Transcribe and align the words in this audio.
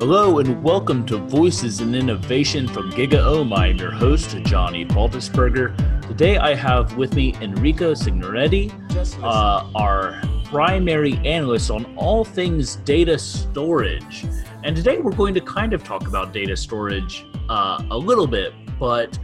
Hello 0.00 0.38
and 0.38 0.62
welcome 0.62 1.04
to 1.06 1.16
Voices 1.16 1.80
in 1.80 1.92
Innovation 1.92 2.68
from 2.68 2.92
GigaOM. 2.92 3.52
I'm 3.52 3.78
your 3.78 3.90
host, 3.90 4.30
Johnny 4.44 4.84
Baltisberger. 4.84 5.76
Today 6.06 6.38
I 6.38 6.54
have 6.54 6.96
with 6.96 7.16
me 7.16 7.34
Enrico 7.40 7.94
Signoretti, 7.94 8.70
uh, 9.24 9.68
our 9.74 10.22
primary 10.44 11.16
analyst 11.24 11.72
on 11.72 11.84
all 11.96 12.24
things 12.24 12.76
data 12.76 13.18
storage. 13.18 14.24
And 14.62 14.76
today 14.76 14.98
we're 14.98 15.16
going 15.16 15.34
to 15.34 15.40
kind 15.40 15.72
of 15.72 15.82
talk 15.82 16.06
about 16.06 16.32
data 16.32 16.56
storage 16.56 17.26
uh, 17.48 17.82
a 17.90 17.98
little 17.98 18.28
bit, 18.28 18.52
but 18.78 19.18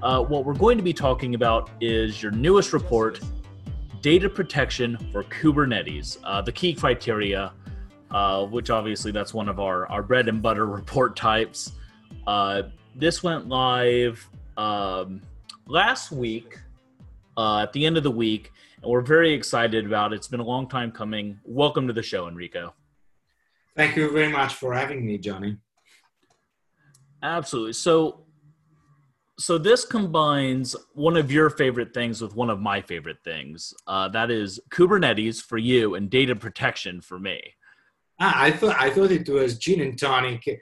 uh, 0.00 0.22
what 0.22 0.46
we're 0.46 0.54
going 0.54 0.78
to 0.78 0.84
be 0.84 0.94
talking 0.94 1.34
about 1.34 1.68
is 1.82 2.22
your 2.22 2.32
newest 2.32 2.72
report, 2.72 3.20
Data 4.00 4.30
Protection 4.30 4.96
for 5.12 5.22
Kubernetes, 5.24 6.16
uh, 6.24 6.40
the 6.40 6.52
key 6.52 6.72
criteria 6.72 7.52
uh, 8.10 8.44
which 8.46 8.70
obviously 8.70 9.12
that's 9.12 9.34
one 9.34 9.48
of 9.48 9.60
our, 9.60 9.86
our 9.86 10.02
bread 10.02 10.28
and 10.28 10.42
butter 10.42 10.66
report 10.80 11.16
types. 11.16 11.72
Uh, 12.26 12.62
this 12.94 13.22
went 13.22 13.48
live 13.48 14.28
um, 14.56 15.22
last 15.66 16.10
week 16.10 16.58
uh, 17.36 17.60
at 17.60 17.72
the 17.72 17.86
end 17.86 17.96
of 17.96 18.02
the 18.02 18.10
week, 18.10 18.52
and 18.82 18.90
we're 18.90 19.00
very 19.00 19.32
excited 19.32 19.86
about 19.86 20.12
it. 20.12 20.16
It's 20.16 20.28
been 20.28 20.40
a 20.40 20.44
long 20.44 20.68
time 20.68 20.90
coming. 20.90 21.38
Welcome 21.44 21.86
to 21.86 21.92
the 21.92 22.02
show, 22.02 22.28
Enrico. 22.28 22.74
Thank 23.76 23.96
you 23.96 24.10
very 24.10 24.32
much 24.32 24.54
for 24.54 24.74
having 24.74 25.06
me, 25.06 25.18
Johnny. 25.18 25.56
Absolutely. 27.22 27.74
So, 27.74 28.24
so 29.38 29.56
this 29.56 29.84
combines 29.84 30.74
one 30.94 31.16
of 31.16 31.30
your 31.30 31.48
favorite 31.50 31.94
things 31.94 32.20
with 32.20 32.34
one 32.34 32.50
of 32.50 32.60
my 32.60 32.80
favorite 32.80 33.22
things. 33.22 33.72
Uh, 33.86 34.08
that 34.08 34.30
is 34.30 34.58
Kubernetes 34.70 35.40
for 35.40 35.58
you 35.58 35.94
and 35.94 36.10
data 36.10 36.34
protection 36.34 37.00
for 37.00 37.18
me. 37.20 37.40
Ah, 38.20 38.42
I 38.42 38.50
thought 38.50 38.76
I 38.78 38.90
thought 38.90 39.10
it 39.12 39.28
was 39.28 39.58
gin 39.58 39.80
and 39.80 39.98
tonic 39.98 40.60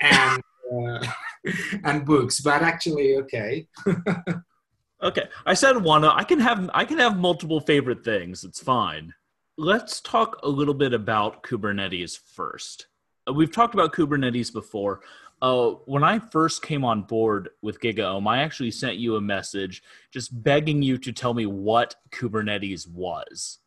and 0.00 0.42
uh, 0.72 1.06
and 1.84 2.04
books, 2.04 2.40
but 2.40 2.62
actually, 2.62 3.16
okay. 3.16 3.68
okay, 5.02 5.28
I 5.44 5.54
said 5.54 5.82
one. 5.82 6.04
I 6.04 6.24
can 6.24 6.40
have 6.40 6.68
I 6.74 6.84
can 6.84 6.98
have 6.98 7.16
multiple 7.16 7.60
favorite 7.60 8.04
things. 8.04 8.44
It's 8.44 8.62
fine. 8.62 9.14
Let's 9.56 10.00
talk 10.00 10.38
a 10.42 10.48
little 10.48 10.74
bit 10.74 10.92
about 10.92 11.42
Kubernetes 11.42 12.18
first. 12.18 12.88
We've 13.32 13.52
talked 13.52 13.74
about 13.74 13.92
Kubernetes 13.92 14.52
before. 14.52 15.00
Uh, 15.42 15.70
when 15.84 16.02
I 16.02 16.18
first 16.18 16.62
came 16.62 16.84
on 16.84 17.02
board 17.02 17.50
with 17.60 17.80
GigaOM, 17.80 18.26
I 18.26 18.38
actually 18.38 18.70
sent 18.70 18.96
you 18.96 19.16
a 19.16 19.20
message 19.20 19.82
just 20.10 20.42
begging 20.42 20.82
you 20.82 20.98
to 20.98 21.12
tell 21.12 21.34
me 21.34 21.46
what 21.46 21.94
Kubernetes 22.10 22.88
was 22.88 23.58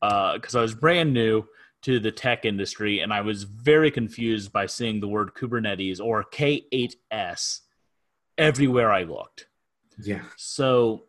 because 0.00 0.54
uh, 0.54 0.58
I 0.58 0.62
was 0.62 0.74
brand 0.74 1.12
new 1.12 1.44
to 1.82 1.98
the 1.98 2.12
tech 2.12 2.44
industry, 2.44 3.00
and 3.00 3.12
I 3.12 3.20
was 3.20 3.42
very 3.42 3.90
confused 3.90 4.52
by 4.52 4.66
seeing 4.66 5.00
the 5.00 5.08
word 5.08 5.34
Kubernetes 5.34 6.00
or 6.00 6.24
K8S 6.24 7.60
everywhere 8.38 8.92
I 8.92 9.02
looked. 9.02 9.48
Yeah. 10.00 10.22
So, 10.36 11.04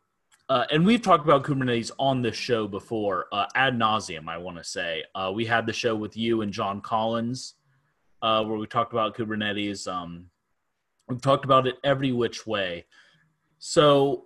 uh, 0.50 0.66
and 0.72 0.86
we've 0.86 1.02
talked 1.02 1.26
about 1.26 1.44
Kubernetes 1.44 1.92
on 2.00 2.22
this 2.22 2.36
show 2.36 2.68
before, 2.68 3.28
uh, 3.32 3.46
ad 3.56 3.78
nauseum. 3.78 4.28
I 4.28 4.38
want 4.38 4.58
to 4.58 4.64
say 4.64 5.04
uh, 5.16 5.32
we 5.34 5.46
had 5.46 5.66
the 5.66 5.74
show 5.74 5.96
with 5.96 6.18
you 6.18 6.42
and 6.42 6.52
Jon 6.52 6.82
Collins, 6.82 7.54
uh, 8.22 8.44
where 8.44 8.58
we 8.58 8.66
talked 8.66 8.94
about 8.94 9.16
Kubernetes. 9.16 9.88
Um, 9.88 10.26
we've 11.08 11.22
talked 11.22 11.46
about 11.46 11.68
it 11.68 11.78
every 11.84 12.12
which 12.12 12.48
way. 12.48 12.86
So, 13.60 14.26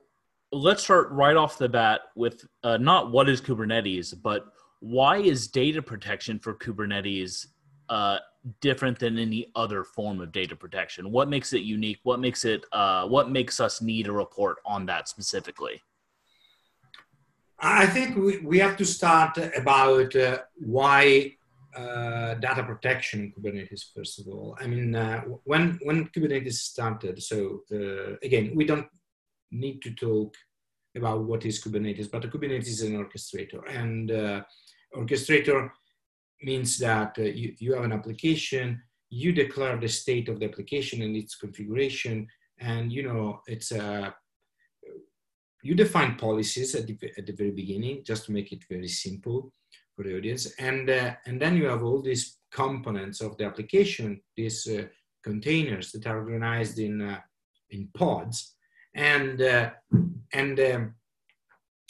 let's 0.54 0.82
start 0.82 1.12
right 1.12 1.36
off 1.36 1.58
the 1.58 1.68
bat 1.68 2.02
with 2.16 2.46
uh, 2.64 2.78
not 2.78 3.12
what 3.12 3.28
is 3.28 3.42
Kubernetes, 3.42 4.16
but 4.22 4.46
why 4.80 5.18
is 5.18 5.48
data 5.48 5.82
protection 5.82 6.40
for 6.40 6.54
Kubernetes 6.54 7.48
uh, 7.90 8.20
different 8.62 9.00
than 9.00 9.18
any 9.18 9.52
other 9.56 9.84
form 9.84 10.22
of 10.22 10.32
data 10.32 10.56
protection? 10.56 11.12
What 11.12 11.30
makes 11.30 11.54
it 11.54 11.62
unique? 11.62 12.00
What 12.04 12.20
makes 12.20 12.46
it? 12.46 12.64
Uh, 12.72 13.08
what 13.08 13.30
makes 13.30 13.60
us 13.60 13.82
need 13.82 14.08
a 14.08 14.12
report 14.12 14.58
on 14.66 14.86
that 14.88 15.08
specifically? 15.08 15.82
I 17.60 17.88
think 17.88 18.16
we, 18.16 18.38
we 18.40 18.60
have 18.60 18.78
to 18.78 18.86
start 18.86 19.38
about 19.56 20.16
uh, 20.16 20.40
why 20.56 21.34
uh, 21.76 22.36
data 22.36 22.64
protection 22.64 23.20
in 23.22 23.32
Kubernetes. 23.32 23.86
First 23.96 24.20
of 24.20 24.28
all, 24.28 24.56
I 24.60 24.68
mean, 24.68 24.96
uh, 24.96 25.22
when 25.44 25.80
when 25.84 26.08
Kubernetes 26.10 26.54
started, 26.54 27.22
so 27.22 27.62
uh, 27.74 28.16
again, 28.22 28.52
we 28.56 28.66
don't 28.66 28.88
need 29.52 29.82
to 29.84 29.92
talk 29.92 30.36
about 30.98 31.24
what 31.24 31.46
is 31.46 31.62
Kubernetes, 31.64 32.12
but 32.12 32.24
Kubernetes 32.24 32.68
is 32.68 32.82
an 32.82 32.98
orchestrator, 33.04 33.62
and 33.70 34.12
orchestrator 34.96 35.70
means 36.42 36.78
that 36.78 37.16
uh, 37.18 37.24
you, 37.24 37.56
you 37.60 37.74
have 37.74 37.84
an 37.84 37.92
application, 37.92 38.82
you 39.10 39.32
declare 39.32 39.78
the 39.78 39.88
state 39.88 40.30
of 40.30 40.40
the 40.40 40.46
application 40.46 41.02
and 41.02 41.16
its 41.16 41.36
configuration, 41.36 42.28
and 42.60 42.92
you 42.92 43.04
know 43.04 43.42
it's 43.48 43.72
a 43.72 43.84
uh, 43.84 44.12
you 45.64 45.76
define 45.76 46.16
policies 46.16 46.76
at 46.76 46.86
the, 46.88 46.98
at 47.18 47.26
the 47.26 47.34
very 47.34 47.52
beginning 47.52 48.04
just 48.06 48.26
to 48.26 48.32
make 48.32 48.52
it 48.52 48.64
very 48.70 48.88
simple 48.88 49.52
for 49.96 50.04
the 50.04 50.16
audience, 50.16 50.54
and 50.60 50.90
uh, 50.90 51.14
and 51.26 51.42
then 51.42 51.58
you 51.58 51.66
have 51.66 51.84
all 51.84 52.02
these 52.02 52.38
components 52.52 53.22
of 53.22 53.38
the 53.38 53.46
application, 53.46 54.22
these 54.36 54.68
uh, 54.68 54.84
containers 55.24 55.92
that 55.92 56.06
are 56.06 56.20
organized 56.20 56.80
in 56.80 57.02
uh, 57.02 57.20
in 57.72 57.90
pods, 57.94 58.56
and 58.98 59.42
uh, 59.42 59.70
and 60.34 60.60
um, 60.60 60.96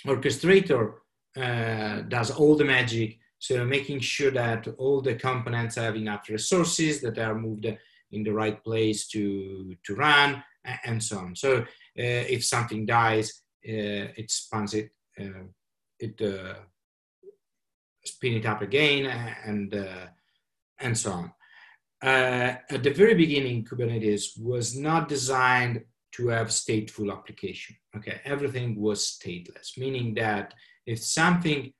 orchestrator 0.06 0.94
uh, 1.36 2.02
does 2.02 2.32
all 2.32 2.56
the 2.56 2.66
magic. 2.66 3.18
So 3.40 3.66
making 3.66 4.00
sure 4.00 4.32
that 4.32 4.68
all 4.78 5.02
the 5.02 5.16
components 5.16 5.76
have 5.76 5.96
enough 5.96 6.28
resources 6.30 7.02
that 7.02 7.18
are 7.20 7.36
moved 7.36 7.68
in 8.12 8.24
the 8.24 8.34
right 8.34 8.64
place 8.64 9.08
to, 9.10 9.76
to 9.84 9.96
run 9.96 10.44
and 10.86 11.02
so 11.04 11.20
on. 11.20 11.36
So 11.36 11.58
uh, 11.60 11.66
if 11.96 12.46
something 12.46 12.86
dies, 12.86 13.44
uh, 13.68 14.10
it 14.18 14.32
spans 14.32 14.74
it, 14.74 14.92
uh, 15.20 15.46
it 16.00 16.22
uh, 16.22 16.56
spin 18.04 18.34
it 18.34 18.46
up 18.46 18.62
again 18.62 19.06
and, 19.46 19.74
uh, 19.74 20.08
and 20.80 20.98
so 20.98 21.12
on. 21.12 21.32
at 22.02 22.84
the 22.84 22.94
very 22.94 23.14
beginning, 23.14 23.66
Kubernetes 23.66 24.40
was 24.40 24.76
not 24.76 25.10
designed 25.10 25.84
to 26.18 26.28
have 26.28 26.48
stateful 26.48 27.12
application. 27.12 27.76
Okay, 27.96 28.20
everything 28.26 28.80
was 28.80 29.18
stateless, 29.18 29.78
meaning 29.78 30.14
that 30.16 30.54
if 30.86 31.00
something 31.04 31.72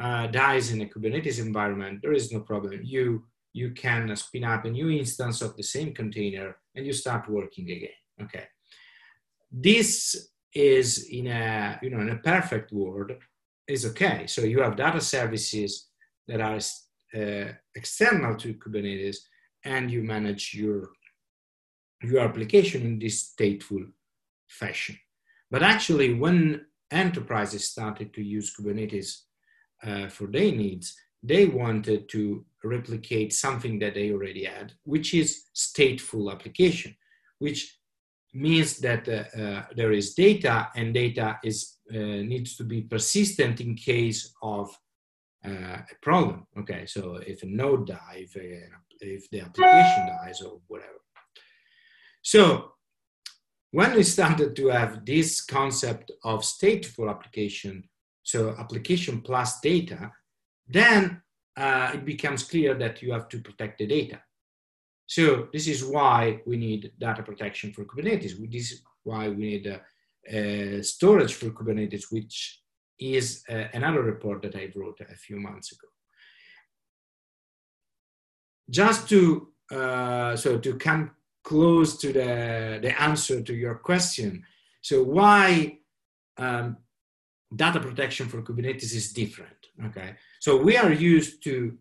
uh, 0.00 0.26
dies 0.26 0.72
in 0.72 0.82
a 0.82 0.86
Kubernetes 0.86 1.40
environment, 1.40 2.00
there 2.02 2.12
is 2.12 2.32
no 2.32 2.40
problem. 2.40 2.80
You, 2.82 3.24
you 3.52 3.70
can 3.72 4.14
spin 4.16 4.44
up 4.44 4.64
a 4.64 4.70
new 4.70 4.90
instance 4.90 5.42
of 5.42 5.56
the 5.56 5.62
same 5.62 5.94
container 5.94 6.56
and 6.74 6.86
you 6.86 6.92
start 6.92 7.28
working 7.28 7.70
again, 7.70 7.98
okay? 8.22 8.44
This 9.50 10.30
is 10.54 11.08
in 11.10 11.26
a, 11.28 11.78
you 11.82 11.90
know, 11.90 12.00
in 12.00 12.10
a 12.10 12.18
perfect 12.18 12.72
world 12.72 13.12
is 13.66 13.84
okay. 13.86 14.26
So 14.26 14.42
you 14.42 14.60
have 14.60 14.76
data 14.76 15.00
services 15.00 15.88
that 16.26 16.40
are 16.40 16.58
uh, 17.18 17.52
external 17.74 18.36
to 18.36 18.54
Kubernetes 18.54 19.18
and 19.64 19.90
you 19.90 20.02
manage 20.02 20.54
your, 20.54 20.90
your 22.02 22.20
application 22.20 22.82
in 22.82 22.98
this 22.98 23.32
stateful 23.32 23.90
fashion. 24.48 24.98
But 25.50 25.62
actually, 25.62 26.14
when 26.14 26.66
enterprises 26.90 27.70
started 27.70 28.12
to 28.14 28.22
use 28.22 28.54
Kubernetes 28.54 29.22
uh, 29.82 30.08
for 30.08 30.26
their 30.26 30.52
needs, 30.52 30.96
they 31.22 31.46
wanted 31.46 32.08
to 32.10 32.44
replicate 32.64 33.32
something 33.32 33.78
that 33.80 33.94
they 33.94 34.12
already 34.12 34.44
had, 34.44 34.72
which 34.84 35.14
is 35.14 35.44
stateful 35.54 36.30
application, 36.30 36.94
which 37.38 37.78
means 38.34 38.78
that 38.78 39.08
uh, 39.08 39.40
uh, 39.40 39.64
there 39.74 39.92
is 39.92 40.14
data 40.14 40.68
and 40.76 40.94
data 40.94 41.38
is 41.42 41.78
uh, 41.90 42.20
needs 42.32 42.54
to 42.56 42.64
be 42.64 42.82
persistent 42.82 43.60
in 43.60 43.74
case 43.74 44.34
of 44.42 44.68
uh, 45.44 45.78
a 45.90 45.94
problem. 46.02 46.46
Okay, 46.58 46.84
so 46.84 47.16
if 47.26 47.42
a 47.42 47.46
node 47.46 47.86
dies, 47.86 48.32
if, 48.34 48.70
if 49.00 49.30
the 49.30 49.40
application 49.40 50.06
dies 50.06 50.42
or 50.42 50.60
whatever. 50.66 50.98
So 52.32 52.72
when 53.70 53.94
we 53.94 54.02
started 54.02 54.54
to 54.56 54.66
have 54.66 55.06
this 55.06 55.40
concept 55.40 56.12
of 56.22 56.40
stateful 56.42 57.08
application, 57.08 57.88
so 58.22 58.54
application 58.58 59.22
plus 59.22 59.60
data, 59.60 60.12
then 60.66 61.22
uh, 61.56 61.92
it 61.94 62.04
becomes 62.04 62.42
clear 62.42 62.74
that 62.74 63.00
you 63.00 63.14
have 63.14 63.30
to 63.30 63.38
protect 63.40 63.78
the 63.78 63.86
data. 63.86 64.20
So 65.06 65.48
this 65.54 65.66
is 65.66 65.82
why 65.82 66.42
we 66.44 66.58
need 66.58 66.92
data 66.98 67.22
protection 67.22 67.72
for 67.72 67.86
Kubernetes. 67.86 68.34
This 68.52 68.72
is 68.72 68.82
why 69.04 69.30
we 69.30 69.44
need 69.52 69.66
uh, 69.66 69.78
uh, 70.30 70.82
storage 70.82 71.32
for 71.32 71.48
Kubernetes, 71.48 72.12
which 72.12 72.60
is 72.98 73.42
uh, 73.48 73.68
another 73.72 74.02
report 74.02 74.42
that 74.42 74.54
I 74.54 74.70
wrote 74.76 75.00
a 75.00 75.16
few 75.16 75.40
months 75.40 75.72
ago. 75.72 75.88
Just 78.68 79.08
to 79.08 79.48
uh, 79.70 80.36
so 80.36 80.58
to 80.58 80.74
come 80.76 81.10
close 81.48 81.96
to 81.96 82.12
the, 82.12 82.78
the 82.82 82.92
answer 83.00 83.40
to 83.42 83.54
your 83.54 83.76
question. 83.76 84.44
So 84.82 85.02
why 85.02 85.78
um, 86.36 86.76
data 87.54 87.80
protection 87.80 88.28
for 88.28 88.42
Kubernetes 88.42 88.92
is 88.94 89.14
different, 89.14 89.60
okay? 89.86 90.10
So 90.40 90.50
we 90.62 90.76
are 90.76 90.92
used 90.92 91.42
to 91.44 91.78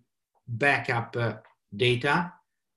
backup 0.47 1.17
uh, 1.17 1.33
data 1.75 2.31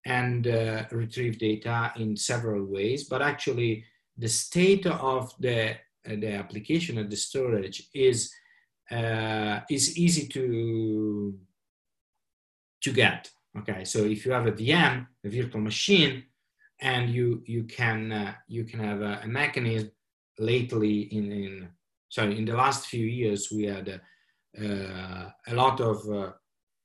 and 0.04 0.48
uh, 0.48 0.84
retrieve 0.90 1.38
data 1.38 1.92
in 1.96 2.16
several 2.16 2.64
ways, 2.64 3.04
but 3.04 3.22
actually 3.22 3.84
the 4.18 4.28
state 4.28 4.86
of 4.86 5.32
the, 5.38 5.70
uh, 5.70 6.16
the 6.24 6.32
application 6.32 6.98
and 6.98 7.08
the 7.08 7.16
storage 7.16 7.88
is, 7.94 8.32
uh, 8.90 9.60
is 9.70 9.96
easy 9.96 10.26
to, 10.26 11.38
to 12.80 12.92
get. 12.92 13.30
Okay, 13.58 13.84
so 13.84 13.98
if 14.04 14.26
you 14.26 14.32
have 14.32 14.48
a 14.48 14.52
VM, 14.52 15.06
a 15.24 15.28
virtual 15.28 15.60
machine, 15.60 16.24
and 16.80 17.10
you, 17.10 17.42
you, 17.46 17.64
can, 17.64 18.12
uh, 18.12 18.34
you 18.48 18.64
can 18.64 18.80
have 18.80 19.00
a, 19.02 19.20
a 19.22 19.28
mechanism 19.28 19.90
lately 20.38 21.00
in, 21.00 21.32
in, 21.32 21.68
sorry, 22.08 22.38
in 22.38 22.44
the 22.44 22.54
last 22.54 22.86
few 22.86 23.06
years, 23.06 23.48
we 23.52 23.64
had 23.64 24.00
uh, 24.58 25.30
a 25.46 25.54
lot 25.54 25.80
of 25.80 26.08
uh, 26.10 26.32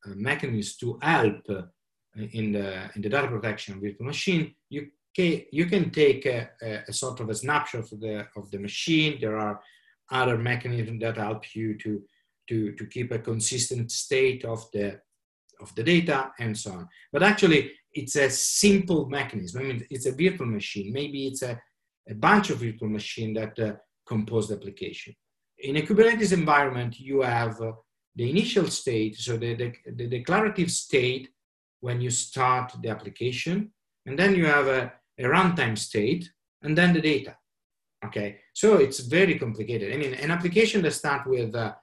mechanisms 0.05 0.77
to 0.77 0.99
help 1.01 1.47
in 2.15 2.53
the, 2.53 2.89
in 2.95 3.01
the 3.01 3.09
data 3.09 3.27
protection 3.27 3.79
virtual 3.81 4.05
machine, 4.05 4.55
you 4.69 4.87
can, 5.15 5.41
you 5.51 5.65
can 5.65 5.89
take 5.89 6.25
a, 6.25 6.49
a, 6.87 6.93
sort 6.93 7.19
of 7.19 7.29
a 7.29 7.35
snapshot 7.35 7.91
of 7.91 7.99
the, 7.99 8.27
of 8.35 8.49
the 8.51 8.59
machine. 8.59 9.17
There 9.19 9.37
are 9.37 9.61
other 10.11 10.37
mechanisms 10.37 11.01
that 11.01 11.17
help 11.17 11.55
you 11.55 11.77
to, 11.79 12.01
to, 12.49 12.71
to 12.73 12.85
keep 12.85 13.11
a 13.11 13.19
consistent 13.19 13.91
state 13.91 14.45
of 14.45 14.65
the, 14.71 14.99
of 15.61 15.73
the 15.75 15.83
data 15.83 16.31
and 16.39 16.57
so 16.57 16.71
on. 16.71 16.87
But 17.11 17.23
actually, 17.23 17.71
it's 17.93 18.15
a 18.15 18.29
simple 18.29 19.07
mechanism. 19.07 19.61
I 19.61 19.65
mean, 19.65 19.87
it's 19.89 20.05
a 20.05 20.11
virtual 20.11 20.47
machine. 20.47 20.91
Maybe 20.91 21.27
it's 21.27 21.41
a, 21.41 21.59
a 22.09 22.13
bunch 22.13 22.49
of 22.49 22.59
virtual 22.59 22.89
machines 22.89 23.37
that 23.37 23.57
uh, 23.59 23.75
compose 24.05 24.49
the 24.49 24.55
application. 24.55 25.15
In 25.59 25.77
a 25.77 25.81
Kubernetes 25.81 26.33
environment, 26.33 26.99
you 26.99 27.21
have 27.21 27.59
uh, 27.61 27.71
the 28.15 28.29
initial 28.29 28.67
state, 28.67 29.15
so 29.17 29.37
the, 29.37 29.55
the, 29.55 29.73
the 29.95 30.07
declarative 30.07 30.71
state 30.71 31.29
when 31.79 32.01
you 32.01 32.09
start 32.09 32.73
the 32.81 32.89
application, 32.89 33.71
and 34.05 34.17
then 34.19 34.35
you 34.35 34.45
have 34.45 34.67
a, 34.67 34.93
a 35.19 35.23
runtime 35.23 35.77
state, 35.77 36.29
and 36.61 36.77
then 36.77 36.93
the 36.93 37.01
data. 37.01 37.35
Okay, 38.05 38.39
so 38.53 38.75
it's 38.75 38.99
very 38.99 39.39
complicated. 39.39 39.93
I 39.93 39.97
mean, 39.97 40.13
an 40.13 40.31
application 40.31 40.81
that 40.83 40.91
starts 40.91 41.27
with 41.27 41.55
uh, 41.55 41.73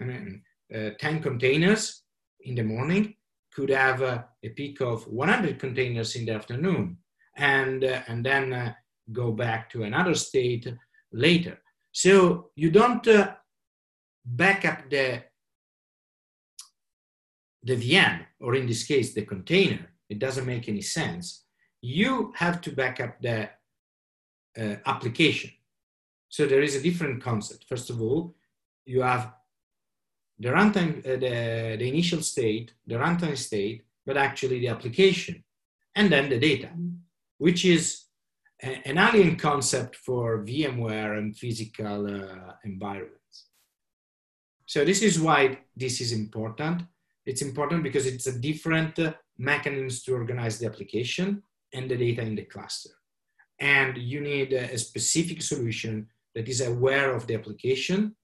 I 0.00 0.04
mean, 0.04 0.42
uh, 0.74 0.90
10 0.98 1.22
containers 1.22 2.02
in 2.40 2.54
the 2.54 2.62
morning 2.62 3.14
could 3.54 3.70
have 3.70 4.02
uh, 4.02 4.22
a 4.42 4.48
peak 4.50 4.80
of 4.80 5.06
100 5.06 5.58
containers 5.58 6.16
in 6.16 6.26
the 6.26 6.32
afternoon, 6.32 6.96
and, 7.36 7.84
uh, 7.84 8.00
and 8.08 8.24
then 8.24 8.52
uh, 8.52 8.72
go 9.12 9.32
back 9.32 9.70
to 9.70 9.82
another 9.82 10.14
state 10.14 10.72
later. 11.12 11.58
So 11.92 12.50
you 12.56 12.70
don't 12.70 13.06
uh, 13.06 13.34
back 14.24 14.64
up 14.64 14.88
the 14.88 15.24
the 17.64 17.76
VM, 17.76 18.24
or 18.40 18.56
in 18.56 18.66
this 18.66 18.84
case, 18.84 19.14
the 19.14 19.22
container, 19.22 19.86
it 20.08 20.18
doesn't 20.18 20.46
make 20.46 20.68
any 20.68 20.80
sense. 20.80 21.44
You 21.80 22.32
have 22.36 22.60
to 22.62 22.72
back 22.72 23.00
up 23.00 23.20
the 23.20 23.50
uh, 24.58 24.76
application. 24.84 25.50
So 26.28 26.46
there 26.46 26.62
is 26.62 26.74
a 26.74 26.82
different 26.82 27.22
concept. 27.22 27.66
First 27.68 27.90
of 27.90 28.02
all, 28.02 28.34
you 28.84 29.02
have 29.02 29.32
the 30.42 30.48
runtime, 30.48 30.92
uh, 31.06 31.16
the, 31.24 31.76
the 31.80 31.88
initial 31.88 32.22
state, 32.22 32.72
the 32.86 32.96
runtime 32.96 33.36
state, 33.36 33.82
but 34.06 34.16
actually 34.16 34.58
the 34.60 34.68
application, 34.68 35.42
and 35.94 36.10
then 36.12 36.28
the 36.28 36.38
data, 36.38 36.70
which 37.38 37.64
is 37.64 38.04
a, 38.62 38.70
an 38.88 38.98
alien 38.98 39.36
concept 39.36 39.96
for 39.96 40.44
VMware 40.44 41.18
and 41.18 41.36
physical 41.36 42.06
uh, 42.06 42.52
environments. 42.64 43.36
So 44.66 44.84
this 44.84 45.02
is 45.02 45.20
why 45.20 45.58
this 45.76 46.00
is 46.00 46.12
important 46.12 46.82
it's 47.24 47.42
important 47.42 47.82
because 47.82 48.06
it's 48.06 48.26
a 48.26 48.38
different 48.38 48.98
uh, 48.98 49.12
mechanisms 49.38 50.02
to 50.04 50.14
organize 50.14 50.58
the 50.58 50.66
application 50.66 51.42
and 51.72 51.90
the 51.90 51.96
data 51.96 52.22
in 52.22 52.34
the 52.34 52.42
cluster. 52.42 52.90
And 53.60 53.96
you 53.96 54.20
need 54.20 54.52
a, 54.52 54.72
a 54.72 54.78
specific 54.78 55.42
solution 55.42 56.08
that 56.34 56.48
is 56.48 56.60
aware 56.60 57.14
of 57.14 57.26
the 57.26 57.34
application 57.34 58.16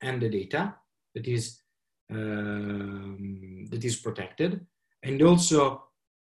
and 0.00 0.20
the 0.22 0.28
data 0.28 0.74
that 1.14 1.26
is, 1.26 1.60
um, 2.10 3.66
that 3.70 3.84
is 3.84 3.96
protected 3.96 4.64
and 5.02 5.22
also 5.22 5.82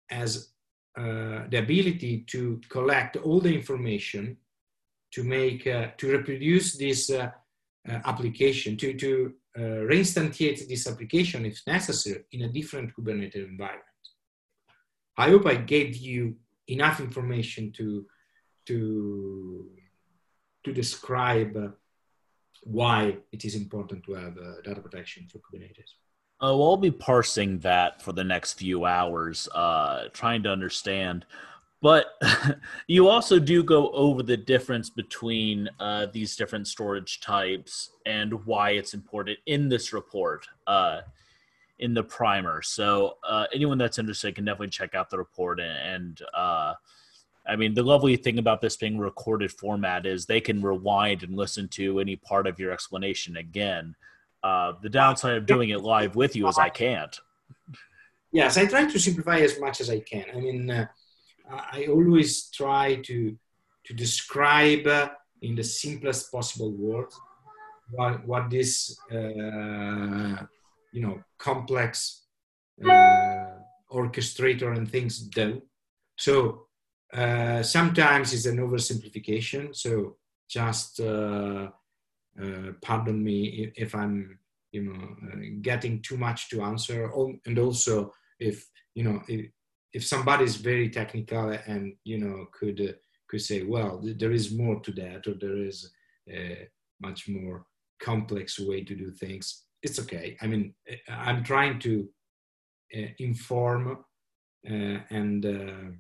has 0.09 0.51
uh, 0.97 1.45
the 1.49 1.59
ability 1.59 2.25
to 2.27 2.61
collect 2.69 3.17
all 3.17 3.41
the 3.41 3.55
information 3.55 4.37
to 5.13 5.23
make, 5.23 5.67
uh, 5.67 5.89
to 5.97 6.17
reproduce 6.17 6.77
this 6.77 7.11
uh, 7.11 7.31
uh 7.89 8.01
application, 8.05 8.77
to, 8.77 8.95
to 8.95 9.33
uh, 9.57 9.61
reinstantiate 9.91 10.69
this 10.69 10.87
application 10.87 11.47
if 11.47 11.61
necessary 11.67 12.25
in 12.33 12.43
a 12.43 12.49
different 12.49 12.95
Kubernetes 12.95 13.49
environment. 13.49 13.85
I 15.17 15.31
hope 15.31 15.47
I 15.47 15.55
gave 15.55 15.97
you 15.97 16.37
enough 16.69 17.01
information 17.01 17.73
to, 17.73 18.07
to, 18.67 19.71
to 20.65 20.73
describe 20.73 21.57
uh, 21.57 21.69
why 22.65 23.17
it 23.33 23.45
is 23.45 23.55
important 23.55 24.05
to 24.05 24.15
have 24.15 24.37
uh, 24.39 24.61
data 24.65 24.81
protection 24.81 25.27
for 25.31 25.39
Kubernetes. 25.39 25.95
Oh, 26.41 26.63
I'll 26.63 26.77
be 26.77 26.91
parsing 26.91 27.59
that 27.61 28.01
for 28.01 28.13
the 28.13 28.23
next 28.23 28.55
few 28.55 28.85
hours, 28.85 29.49
uh, 29.55 30.05
trying 30.13 30.43
to 30.45 30.51
understand 30.51 31.27
but 31.81 32.21
you 32.87 33.09
also 33.09 33.39
do 33.39 33.63
go 33.63 33.91
over 33.91 34.23
the 34.23 34.37
difference 34.37 34.91
between 34.91 35.69
uh, 35.79 36.07
these 36.13 36.37
different 36.37 36.67
storage 36.67 37.21
types 37.21 37.91
and 38.07 38.45
why 38.47 38.71
it's 38.71 38.95
important 38.95 39.39
in 39.47 39.69
this 39.69 39.93
report 39.93 40.47
uh, 40.67 41.01
in 41.79 41.95
the 41.95 42.03
primer 42.03 42.61
so 42.63 43.15
uh, 43.29 43.47
anyone 43.55 43.79
that's 43.79 43.99
interested 43.99 44.35
can 44.35 44.45
definitely 44.45 44.69
check 44.69 44.95
out 44.95 45.09
the 45.11 45.19
report 45.19 45.61
and, 45.61 45.79
and 45.79 46.23
uh, 46.35 46.75
i 47.49 47.57
mean 47.57 47.75
the 47.75 47.83
lovely 47.83 48.17
thing 48.17 48.39
about 48.39 48.61
this 48.61 48.77
being 48.77 48.99
recorded 48.99 49.51
format 49.53 50.07
is 50.07 50.27
they 50.27 50.41
can 50.41 50.63
rewind 50.63 51.23
and 51.23 51.37
listen 51.37 51.69
to 51.69 52.01
any 52.01 52.17
part 52.17 52.47
of 52.47 52.59
your 52.59 52.73
explanation 52.73 53.37
again. 53.37 53.95
Uh, 54.43 54.73
the 54.83 54.89
downside 54.89 55.37
of 55.37 55.47
doing 55.47 55.71
it 55.71 55.81
live 55.81 56.15
with 56.15 56.37
you 56.37 56.47
is 56.49 56.59
i 56.59 56.69
can't. 56.69 57.19
Yes 58.33 58.57
i 58.57 58.67
try 58.67 58.87
to 58.87 58.99
simplify 58.99 59.39
as 59.39 59.59
much 59.61 59.81
as 59.81 59.91
i 59.91 60.01
can. 60.01 60.27
I 60.35 60.41
mean 60.41 60.71
uh, 60.71 60.87
I 61.51 61.87
always 61.87 62.51
try 62.51 62.97
to 62.97 63.37
to 63.85 63.95
describe 63.95 64.87
uh, 64.87 65.09
in 65.41 65.55
the 65.55 65.65
simplest 65.65 66.31
possible 66.31 66.73
words 66.73 67.19
what 67.91 68.27
what 68.27 68.51
this 68.51 68.99
uh, 69.11 70.45
you 70.93 71.03
know 71.03 71.23
complex 71.39 72.25
uh, 72.85 73.47
orchestrator 73.91 74.77
and 74.77 74.91
things 74.91 75.19
do. 75.19 75.63
So 76.17 76.68
uh, 77.13 77.63
sometimes 77.63 78.33
it's 78.33 78.47
an 78.47 78.59
oversimplification. 78.59 79.75
So 79.75 80.17
just 80.49 81.01
uh, 81.01 81.69
uh, 82.43 82.73
pardon 82.83 83.23
me 83.23 83.73
if 83.77 83.95
I'm 83.95 84.39
you 84.73 84.83
know 84.83 85.61
getting 85.63 86.03
too 86.03 86.17
much 86.17 86.51
to 86.51 86.63
answer, 86.63 87.11
and 87.47 87.59
also 87.59 88.13
if 88.39 88.67
you 88.95 89.05
know 89.05 89.23
if, 89.29 89.51
if 89.93 90.07
somebody 90.07 90.45
is 90.45 90.57
very 90.57 90.89
technical 90.91 91.51
and 91.67 91.95
you 92.05 92.19
know 92.19 92.47
could 92.53 92.81
uh, 92.81 92.93
could 93.29 93.43
say 93.43 93.63
well 93.63 94.03
there 94.17 94.33
is 94.33 94.57
more 94.57 94.81
to 94.81 94.93
that 94.93 95.27
or 95.27 95.35
there 95.35 95.59
is 95.59 95.93
a 96.29 96.69
much 97.01 97.29
more 97.29 97.65
complex 98.01 98.59
way 98.59 98.83
to 98.85 98.95
do 98.95 99.11
things 99.11 99.65
it's 99.83 99.99
okay 99.99 100.37
i 100.41 100.47
mean 100.47 100.75
i'm 101.09 101.43
trying 101.43 101.79
to 101.79 102.09
uh, 102.97 103.09
inform 103.19 104.05
uh, 104.71 104.99
and 105.11 105.47
uh, 105.47 105.91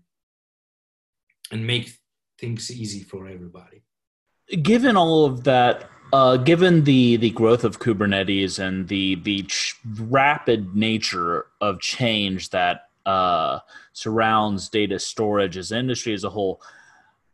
and 1.50 1.67
make 1.67 1.99
things 2.38 2.71
easy 2.71 3.02
for 3.02 3.28
everybody 3.28 3.83
given 4.62 4.97
all 4.97 5.25
of 5.25 5.45
that 5.45 5.88
uh, 6.12 6.37
given 6.38 6.85
the 6.85 7.17
the 7.17 7.31
growth 7.31 7.64
of 7.64 7.81
Kubernetes 7.81 8.59
and 8.59 8.88
the 8.88 9.17
the 9.17 9.43
ch- 9.43 9.75
rapid 10.00 10.75
nature 10.75 11.47
of 11.61 11.81
change 11.81 12.50
that 12.50 12.88
uh, 13.05 13.61
surrounds 13.93 14.69
data 14.69 14.99
storage 14.99 15.57
as 15.57 15.73
industry 15.73 16.14
as 16.14 16.25
a 16.25 16.31
whole. 16.31 16.62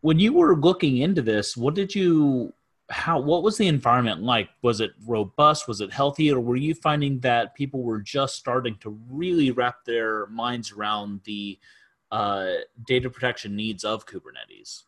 When 0.00 0.18
you 0.18 0.32
were 0.32 0.56
looking 0.56 0.98
into 0.98 1.22
this, 1.22 1.56
what 1.56 1.74
did 1.74 1.94
you 1.94 2.52
how 2.90 3.20
what 3.20 3.42
was 3.42 3.56
the 3.56 3.68
environment 3.68 4.22
like? 4.22 4.48
Was 4.62 4.80
it 4.80 4.92
robust? 5.06 5.68
Was 5.68 5.80
it 5.80 5.92
healthy? 5.92 6.32
Or 6.32 6.40
were 6.40 6.56
you 6.56 6.74
finding 6.74 7.20
that 7.20 7.54
people 7.54 7.82
were 7.82 8.00
just 8.00 8.34
starting 8.36 8.76
to 8.80 8.98
really 9.08 9.52
wrap 9.52 9.84
their 9.84 10.26
minds 10.26 10.72
around 10.72 11.20
the 11.24 11.58
uh, 12.14 12.46
data 12.86 13.10
protection 13.10 13.56
needs 13.56 13.82
of 13.82 14.06
Kubernetes? 14.06 14.84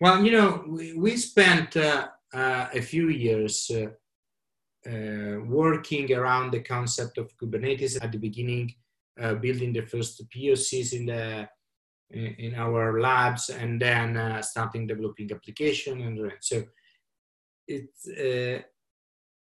Well, 0.00 0.24
you 0.24 0.32
know, 0.32 0.64
we, 0.66 0.94
we 0.94 1.16
spent 1.16 1.76
uh, 1.76 2.08
uh, 2.34 2.66
a 2.74 2.80
few 2.80 3.08
years 3.08 3.70
uh, 3.70 3.90
uh, 4.90 5.38
working 5.60 6.12
around 6.12 6.52
the 6.52 6.62
concept 6.74 7.18
of 7.18 7.36
Kubernetes 7.38 8.02
at 8.02 8.10
the 8.10 8.18
beginning 8.18 8.74
uh, 9.20 9.34
building 9.34 9.72
the 9.72 9.86
first 9.86 10.22
POCs 10.30 10.92
in 10.92 11.06
the 11.06 11.48
in 12.10 12.54
our 12.54 13.00
labs, 13.00 13.50
and 13.50 13.82
then 13.82 14.42
starting 14.42 14.86
developing 14.86 15.30
application. 15.30 16.00
And 16.00 16.32
so, 16.40 16.64
it's. 17.66 18.08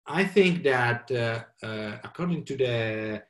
I 0.05 0.23
think 0.25 0.63
that 0.63 1.09
according 2.03 2.45
to 2.45 2.57
the 2.57 3.23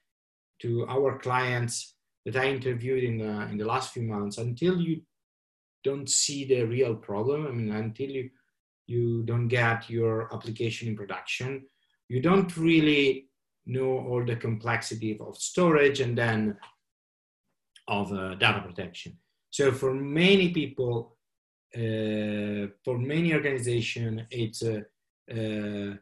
to 0.61 0.85
our 0.89 1.17
clients, 1.19 1.95
that 2.25 2.35
I 2.35 2.49
interviewed 2.49 3.03
in 3.03 3.17
the, 3.17 3.41
in 3.49 3.57
the 3.57 3.65
last 3.65 3.93
few 3.93 4.03
months, 4.03 4.37
until 4.37 4.79
you 4.79 5.01
don't 5.83 6.09
see 6.09 6.45
the 6.45 6.63
real 6.63 6.95
problem, 6.95 7.47
I 7.47 7.51
mean, 7.51 7.71
until 7.71 8.09
you, 8.09 8.29
you 8.87 9.23
don't 9.23 9.47
get 9.47 9.89
your 9.89 10.33
application 10.33 10.87
in 10.89 10.95
production, 10.95 11.65
you 12.07 12.21
don't 12.21 12.55
really 12.57 13.27
know 13.65 14.05
all 14.07 14.23
the 14.25 14.35
complexity 14.35 15.17
of 15.19 15.37
storage 15.37 15.99
and 16.01 16.17
then 16.17 16.57
of 17.87 18.11
uh, 18.11 18.35
data 18.35 18.61
protection. 18.61 19.17
So 19.49 19.71
for 19.71 19.93
many 19.93 20.53
people, 20.53 21.17
uh, 21.75 22.67
for 22.83 22.97
many 22.97 23.33
organizations, 23.33 24.21
it's 24.29 24.61
a, 24.63 24.79
uh, 25.31 25.95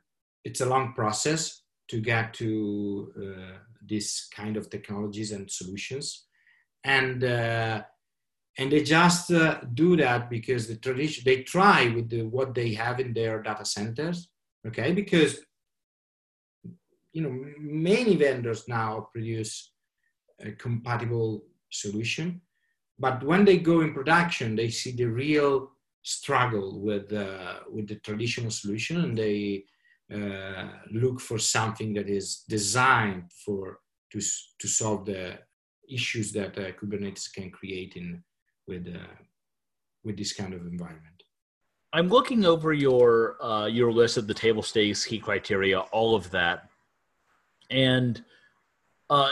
it's 0.43 0.61
a 0.61 0.65
long 0.65 0.93
process 0.93 1.61
to 1.89 1.99
get 1.99 2.33
to 2.35 3.11
uh, 3.17 3.57
this 3.89 4.27
kind 4.34 4.58
of 4.58 4.69
technologies 4.69 5.31
and 5.31 5.50
solutions. 5.50 6.25
And, 6.84 7.24
uh, 7.24 7.84
and 8.58 8.72
they 8.72 8.84
just 8.84 9.31
uh, 9.31 9.62
do 9.74 9.96
that 9.98 10.29
because 10.29 10.67
the 10.67 10.77
tradition, 10.77 11.24
they 11.25 11.43
try 11.43 11.89
with 11.89 12.10
the, 12.10 12.24
what 12.24 12.53
they 12.53 12.74
have 12.74 13.00
in 13.00 13.13
their 13.13 13.41
data 13.41 13.65
centers, 13.65 14.29
okay? 14.67 14.91
Because, 14.91 15.39
you 17.13 17.22
know, 17.22 17.46
many 17.58 18.15
vendors 18.15 18.67
now 18.67 19.10
produce 19.12 19.72
a 20.41 20.51
compatible 20.51 21.43
solution. 21.69 22.41
But 22.98 23.24
when 23.24 23.46
they 23.46 23.58
go 23.58 23.81
in 23.81 23.93
production, 23.93 24.55
they 24.55 24.69
see 24.69 24.91
the 24.91 25.05
real 25.05 25.72
struggle 26.01 26.79
with, 26.79 27.12
uh, 27.13 27.60
with 27.69 27.88
the 27.88 27.96
traditional 27.96 28.51
solution 28.51 29.01
and 29.03 29.17
they 29.17 29.65
uh, 30.13 30.70
look 30.92 31.20
for 31.20 31.38
something 31.38 31.94
that 31.94 32.10
is 32.10 32.44
designed 32.50 33.24
for 33.46 33.80
to, 34.12 34.20
to 34.60 34.68
solve 34.68 35.06
the 35.06 35.38
issues 35.89 36.32
that 36.32 36.58
uh, 36.58 36.72
Kubernetes 36.72 37.32
can 37.34 37.51
create 37.51 37.96
in 37.96 38.24
with 38.68 38.88
uh, 38.88 39.16
with 40.04 40.18
this 40.18 40.34
kind 40.34 40.54
of 40.54 40.62
environment. 40.62 41.24
I'm 41.92 42.08
looking 42.08 42.46
over 42.46 42.74
your 42.74 43.44
uh, 43.44 43.66
your 43.66 43.92
list 43.92 44.18
of 44.18 44.28
the 44.28 44.34
table 44.34 44.63
stakes, 44.63 45.06
key 45.06 45.20
criteria, 45.20 45.80
all 45.80 46.16
of 46.16 46.30
that, 46.32 46.70
and 47.70 48.24
uh, 49.10 49.30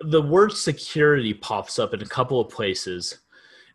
the 0.00 0.22
word 0.22 0.52
security 0.52 1.32
pops 1.32 1.78
up 1.78 1.94
in 1.94 2.02
a 2.02 2.06
couple 2.06 2.40
of 2.40 2.48
places, 2.48 3.18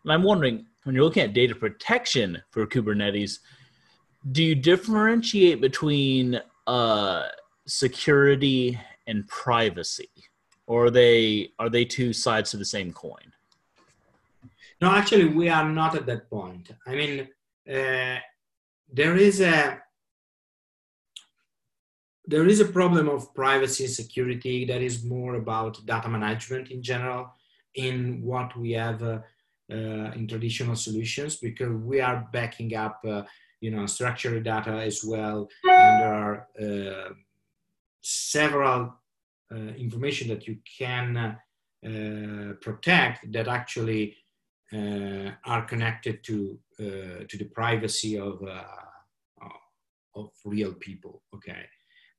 and 0.04 0.12
I'm 0.12 0.22
wondering 0.22 0.66
when 0.84 0.94
you're 0.94 1.04
looking 1.04 1.24
at 1.24 1.34
data 1.34 1.54
protection 1.54 2.42
for 2.50 2.66
Kubernetes, 2.66 3.38
do 4.32 4.42
you 4.42 4.54
differentiate 4.54 5.60
between 5.60 6.40
uh, 6.66 7.22
security 7.66 8.78
and 9.06 9.26
privacy, 9.28 10.10
or 10.66 10.86
are 10.86 10.90
they 10.90 11.52
are 11.58 11.70
they 11.70 11.84
two 11.84 12.12
sides 12.12 12.50
to 12.50 12.56
the 12.56 12.64
same 12.64 12.92
coin? 12.92 13.32
No, 14.80 14.90
actually, 14.90 15.26
we 15.26 15.48
are 15.48 15.68
not 15.68 15.94
at 15.94 16.06
that 16.06 16.30
point. 16.30 16.70
I 16.86 16.94
mean, 16.94 17.28
uh, 17.68 18.18
there 18.92 19.16
is 19.16 19.40
a 19.40 19.80
there 22.26 22.46
is 22.46 22.60
a 22.60 22.64
problem 22.64 23.08
of 23.08 23.34
privacy 23.34 23.84
and 23.84 23.92
security 23.92 24.66
that 24.66 24.82
is 24.82 25.02
more 25.02 25.36
about 25.36 25.84
data 25.86 26.08
management 26.08 26.70
in 26.70 26.82
general 26.82 27.32
in 27.74 28.20
what 28.22 28.54
we 28.56 28.72
have 28.72 29.02
uh, 29.02 29.20
uh, 29.70 30.12
in 30.14 30.26
traditional 30.28 30.76
solutions 30.76 31.36
because 31.36 31.70
we 31.70 32.00
are 32.00 32.28
backing 32.32 32.74
up 32.74 33.00
uh, 33.08 33.22
you 33.60 33.70
know 33.70 33.86
structured 33.86 34.42
data 34.44 34.70
as 34.70 35.04
well 35.04 35.48
and 35.64 36.02
there 36.02 36.14
are 36.14 36.48
uh, 36.60 37.12
several 38.00 38.94
uh, 39.52 39.72
information 39.76 40.28
that 40.28 40.46
you 40.46 40.56
can 40.78 41.16
uh, 41.16 42.52
protect 42.60 43.30
that 43.32 43.48
actually 43.48 44.16
are 44.72 45.64
connected 45.66 46.22
to 46.22 46.58
to 46.76 47.36
the 47.38 47.48
privacy 47.54 48.18
of 48.18 48.42
of 50.14 50.30
real 50.44 50.74
people 50.74 51.22
okay 51.34 51.64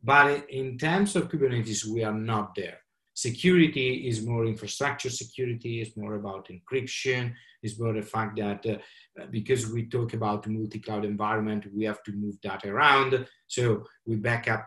but 0.01 0.50
in 0.50 0.77
terms 0.77 1.15
of 1.15 1.29
Kubernetes, 1.29 1.86
we 1.86 2.03
are 2.03 2.13
not 2.13 2.55
there. 2.55 2.79
Security 3.28 4.08
is 4.08 4.26
more 4.26 4.46
infrastructure 4.46 5.10
security, 5.10 5.82
is 5.82 5.98
more 5.98 6.16
about 6.16 6.48
encryption, 6.56 7.34
is 7.62 7.78
more 7.78 7.94
the 7.94 8.02
fact 8.02 8.38
that 8.38 8.66
uh, 8.66 9.26
because 9.30 9.70
we 9.74 9.82
talk 9.88 10.14
about 10.14 10.48
multi-cloud 10.48 11.04
environment, 11.04 11.66
we 11.76 11.84
have 11.84 12.02
to 12.04 12.14
move 12.14 12.40
data 12.40 12.70
around. 12.70 13.28
So 13.48 13.84
we 14.06 14.16
back 14.16 14.48
up 14.48 14.64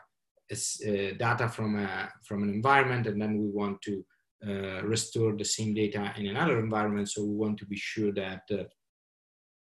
uh, 0.52 1.14
data 1.26 1.48
from, 1.48 1.78
a, 1.78 2.12
from 2.26 2.42
an 2.42 2.50
environment 2.50 3.06
and 3.06 3.18
then 3.22 3.38
we 3.38 3.48
want 3.48 3.80
to 3.88 4.04
uh, 4.46 4.82
restore 4.82 5.32
the 5.34 5.46
same 5.56 5.72
data 5.72 6.12
in 6.18 6.26
another 6.26 6.58
environment. 6.58 7.08
So 7.08 7.24
we 7.24 7.34
want 7.34 7.56
to 7.60 7.66
be 7.66 7.76
sure 7.76 8.12
that, 8.12 8.42
uh, 8.50 8.64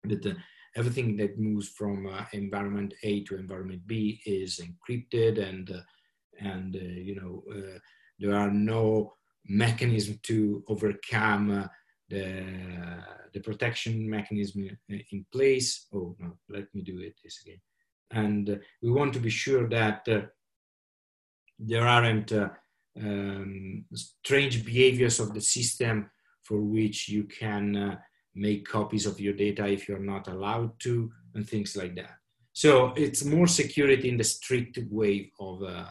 that 0.03 0.37
everything 0.75 1.17
that 1.17 1.39
moves 1.39 1.69
from 1.69 2.05
uh, 2.05 2.25
environment 2.33 2.93
A 3.01 3.23
to 3.23 3.35
environment 3.35 3.81
B 3.87 4.21
is 4.27 4.59
encrypted 4.59 5.41
and 5.41 5.71
uh, 5.71 5.81
and 6.39 6.75
uh, 6.75 6.79
you 6.79 7.15
know 7.15 7.43
uh, 7.55 7.79
there 8.19 8.35
are 8.35 8.51
no 8.51 9.13
mechanism 9.47 10.19
to 10.23 10.63
overcome 10.67 11.51
uh, 11.51 11.67
the 12.09 12.45
the 13.33 13.39
protection 13.41 14.09
mechanism 14.09 14.69
in 14.89 15.25
place. 15.31 15.87
Oh 15.93 16.15
no, 16.19 16.37
let 16.49 16.73
me 16.73 16.81
do 16.81 16.99
it 16.99 17.15
this 17.23 17.41
again. 17.43 17.61
And 18.11 18.59
we 18.81 18.91
want 18.91 19.13
to 19.13 19.19
be 19.19 19.29
sure 19.29 19.67
that 19.69 20.07
there 21.59 21.87
aren't 21.87 22.31
um, 22.31 23.85
strange 23.93 24.63
behaviors 24.63 25.19
of 25.19 25.33
the 25.33 25.41
system 25.41 26.09
for 26.43 26.61
which 26.61 27.09
you 27.09 27.23
can 27.25 27.97
make 28.35 28.67
copies 28.67 29.05
of 29.05 29.19
your 29.19 29.33
data 29.33 29.67
if 29.67 29.87
you're 29.87 29.99
not 29.99 30.27
allowed 30.27 30.79
to, 30.79 31.11
and 31.33 31.47
things 31.47 31.75
like 31.75 31.95
that. 31.95 32.17
So 32.53 32.93
it's 32.95 33.25
more 33.25 33.47
security 33.47 34.07
in 34.09 34.17
the 34.17 34.23
strict 34.23 34.79
way 34.89 35.31
of 35.39 35.63
uh, 35.63 35.85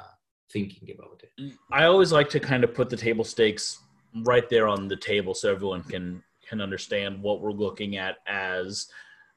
thinking 0.52 0.94
about 0.94 1.22
it. 1.22 1.54
I 1.72 1.84
always 1.84 2.12
like 2.12 2.28
to 2.30 2.40
kind 2.40 2.64
of 2.64 2.74
put 2.74 2.90
the 2.90 2.96
table 2.96 3.24
stakes 3.24 3.78
right 4.22 4.48
there 4.48 4.68
on 4.68 4.88
the 4.88 4.96
table 4.96 5.34
so 5.34 5.52
everyone 5.52 5.82
can 5.82 6.22
can 6.48 6.60
understand 6.60 7.22
what 7.22 7.40
we're 7.40 7.52
looking 7.52 7.96
at 7.96 8.16
as 8.26 8.88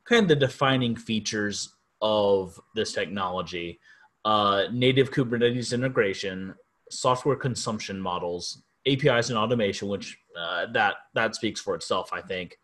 kind 0.05 0.23
of 0.23 0.27
the 0.27 0.35
defining 0.35 0.95
features 0.95 1.73
of 2.01 2.59
this 2.75 2.93
technology. 2.93 3.79
Uh, 4.25 4.65
native 4.71 5.09
Kubernetes 5.11 5.73
integration, 5.73 6.53
software 6.89 7.37
consumption 7.37 7.99
models, 7.99 8.61
APIs 8.85 9.29
and 9.29 9.37
automation, 9.37 9.87
which 9.87 10.17
uh, 10.37 10.65
that 10.73 10.95
that 11.13 11.35
speaks 11.35 11.61
for 11.61 11.75
itself, 11.75 12.11
I 12.13 12.21
think. 12.21 12.57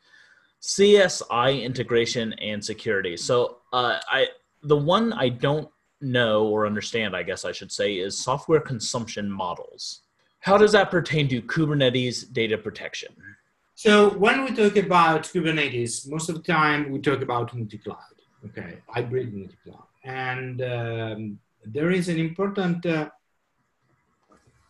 CSI 0.61 1.61
integration 1.61 2.33
and 2.33 2.63
security. 2.63 3.17
So 3.17 3.57
uh, 3.73 3.99
I 4.07 4.27
the 4.63 4.77
one 4.77 5.13
I 5.13 5.29
don't 5.29 5.69
know 6.03 6.45
or 6.47 6.67
understand, 6.67 7.15
I 7.15 7.23
guess 7.23 7.45
I 7.45 7.51
should 7.51 7.71
say, 7.71 7.95
is 7.95 8.17
software 8.17 8.59
consumption 8.59 9.29
models. 9.31 10.01
How 10.39 10.57
does 10.57 10.73
that 10.73 10.91
pertain 10.91 11.27
to 11.29 11.41
Kubernetes 11.41 12.31
data 12.31 12.57
protection? 12.57 13.13
So 13.75 14.09
when 14.09 14.43
we 14.43 14.53
talk 14.53 14.75
about 14.77 15.23
Kubernetes, 15.23 16.09
most 16.09 16.29
of 16.29 16.35
the 16.35 16.41
time 16.41 16.91
we 16.91 16.99
talk 16.99 17.21
about 17.21 17.55
multi-cloud, 17.55 18.15
okay, 18.47 18.79
hybrid 18.87 19.33
multi-cloud, 19.33 19.87
and 20.03 20.61
um, 20.61 21.39
there 21.65 21.91
is 21.91 22.09
an 22.09 22.19
important 22.19 22.85
uh, 22.85 23.09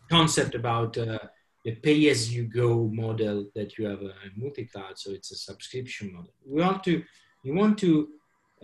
concept 0.10 0.56
about 0.56 0.98
uh, 0.98 1.20
the 1.66 1.72
pay-as-you-go 1.72 2.88
model 2.94 3.48
that 3.56 3.78
you 3.78 3.88
have 3.88 4.02
a 4.02 4.13
multi-cloud, 4.36 4.98
so 4.98 5.12
it's 5.12 5.32
a 5.32 5.36
subscription 5.36 6.13
model. 6.13 6.34
We 6.46 6.62
want 6.62 6.84
to, 6.84 7.04
you 7.44 7.54
want 7.56 7.78
to 7.80 8.10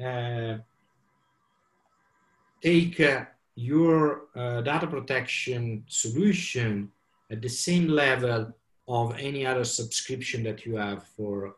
uh, 0.04 0.58
take 2.62 3.00
uh, 3.00 3.26
your 3.56 4.28
uh, 4.36 4.62
data 4.62 4.88
protection 4.88 5.84
solution 5.88 6.92
at 7.32 7.42
the 7.42 7.50
same 7.50 7.88
level 7.88 8.54
of 8.88 9.18
any 9.20 9.46
other 9.46 9.64
subscription 9.64 10.44
that 10.44 10.66
you 10.66 10.76
have 10.76 11.04
for, 11.04 11.56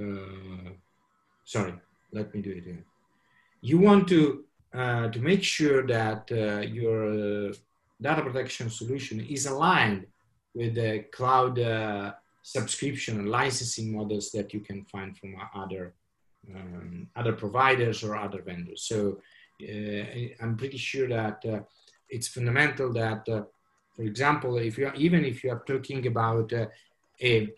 uh, 0.00 0.70
sorry, 1.44 1.74
let 2.12 2.34
me 2.34 2.40
do 2.40 2.50
it 2.50 2.58
again. 2.58 2.84
You 3.60 3.78
want 3.78 4.08
to, 4.08 4.44
uh, 4.72 5.08
to 5.08 5.20
make 5.20 5.42
sure 5.42 5.86
that 5.86 6.30
uh, 6.32 6.60
your 6.60 7.52
data 8.00 8.22
protection 8.22 8.70
solution 8.70 9.20
is 9.20 9.46
aligned 9.46 10.06
with 10.54 10.74
the 10.74 11.04
cloud 11.12 11.58
uh, 11.58 12.12
subscription 12.42 13.18
and 13.18 13.30
licensing 13.30 13.92
models 13.92 14.30
that 14.32 14.52
you 14.52 14.60
can 14.60 14.84
find 14.84 15.16
from 15.16 15.36
other 15.54 15.94
um, 16.52 17.06
other 17.14 17.32
providers 17.32 18.02
or 18.02 18.16
other 18.16 18.42
vendors. 18.42 18.82
So 18.82 18.98
uh, 19.08 19.14
I'm 20.40 20.56
pretty 20.56 20.78
sure 20.78 21.08
that 21.08 21.44
uh, 21.46 21.60
it's 22.08 22.28
fundamental 22.28 22.92
that, 22.92 23.28
uh, 23.28 23.42
for 23.94 24.02
example, 24.02 24.58
if 24.58 24.78
you 24.78 24.86
are, 24.86 24.94
even 24.94 25.24
if 25.24 25.42
you 25.42 25.50
are 25.50 25.62
talking 25.66 26.06
about 26.06 26.52
uh, 26.52 26.66
a 27.20 27.52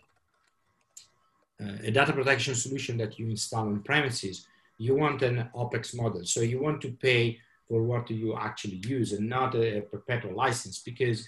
a 1.59 1.89
data 1.89 2.11
protection 2.11 2.53
solution 2.53 2.97
that 2.97 3.17
you 3.17 3.29
install 3.29 3.67
on 3.67 3.79
premises, 3.81 4.45
you 4.77 4.95
want 4.95 5.21
an 5.21 5.49
OPEX 5.55 5.95
model. 5.95 6.25
So 6.25 6.41
you 6.41 6.61
want 6.61 6.81
to 6.81 6.91
pay 6.91 7.39
for 7.67 7.81
what 7.83 8.09
you 8.09 8.35
actually 8.35 8.81
use 8.85 9.13
and 9.13 9.29
not 9.29 9.55
a, 9.55 9.81
perpetual 9.81 10.35
license 10.35 10.79
because 10.79 11.27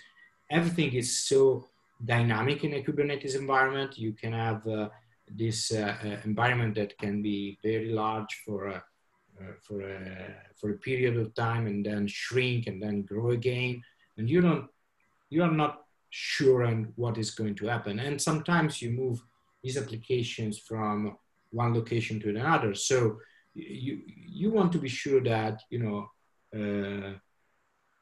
everything 0.51 0.93
is 0.93 1.17
so 1.17 1.65
dynamic 2.03 2.63
in 2.63 2.73
a 2.73 2.83
Kubernetes 2.83 3.35
environment. 3.35 3.97
You 3.97 4.13
can 4.13 4.33
have 4.33 4.67
uh, 4.67 4.89
this 5.29 5.71
uh, 5.71 5.95
uh 6.03 6.17
environment 6.23 6.75
that 6.75 6.97
can 6.97 7.21
be 7.21 7.57
very 7.63 7.91
large 7.91 8.43
for 8.45 8.83
uh, 9.39 9.53
for 9.61 9.81
a 9.81 10.35
for 10.55 10.71
a 10.71 10.77
period 10.77 11.17
of 11.17 11.33
time 11.35 11.67
and 11.67 11.85
then 11.85 12.07
shrink 12.07 12.67
and 12.67 12.81
then 12.81 13.03
grow 13.03 13.31
again, 13.31 13.81
and 14.17 14.29
you 14.29 14.41
don't 14.41 14.67
you 15.29 15.43
are 15.43 15.51
not 15.51 15.83
sure 16.09 16.63
on 16.63 16.91
what 16.95 17.17
is 17.17 17.31
going 17.31 17.55
to 17.55 17.67
happen. 17.67 17.99
And 17.99 18.21
sometimes 18.21 18.81
you 18.81 18.91
move 18.91 19.21
these 19.63 19.77
applications 19.77 20.57
from 20.57 21.17
one 21.51 21.73
location 21.73 22.19
to 22.21 22.29
another. 22.29 22.73
So 22.73 23.19
you 23.53 24.01
you 24.05 24.51
want 24.51 24.71
to 24.73 24.79
be 24.79 24.89
sure 24.89 25.21
that 25.23 25.61
you 25.69 25.79
know 25.79 26.09
uh, 26.55 27.13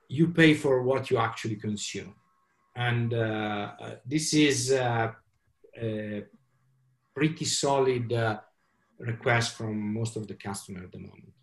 you 0.08 0.28
pay 0.30 0.54
for 0.54 0.84
what 0.84 1.10
you 1.10 1.18
actually 1.18 1.56
consume, 1.56 2.16
and 2.76 3.14
uh, 3.14 3.72
uh 3.82 3.96
this 4.06 4.34
is 4.34 4.72
uh, 4.72 5.12
a 5.82 6.24
pretty 7.16 7.46
solid 7.46 8.12
request 9.00 9.56
from 9.56 9.94
most 9.94 10.16
of 10.16 10.28
the 10.28 10.36
customer 10.36 10.84
at 10.84 10.92
the 10.92 11.00
moment. 11.00 11.34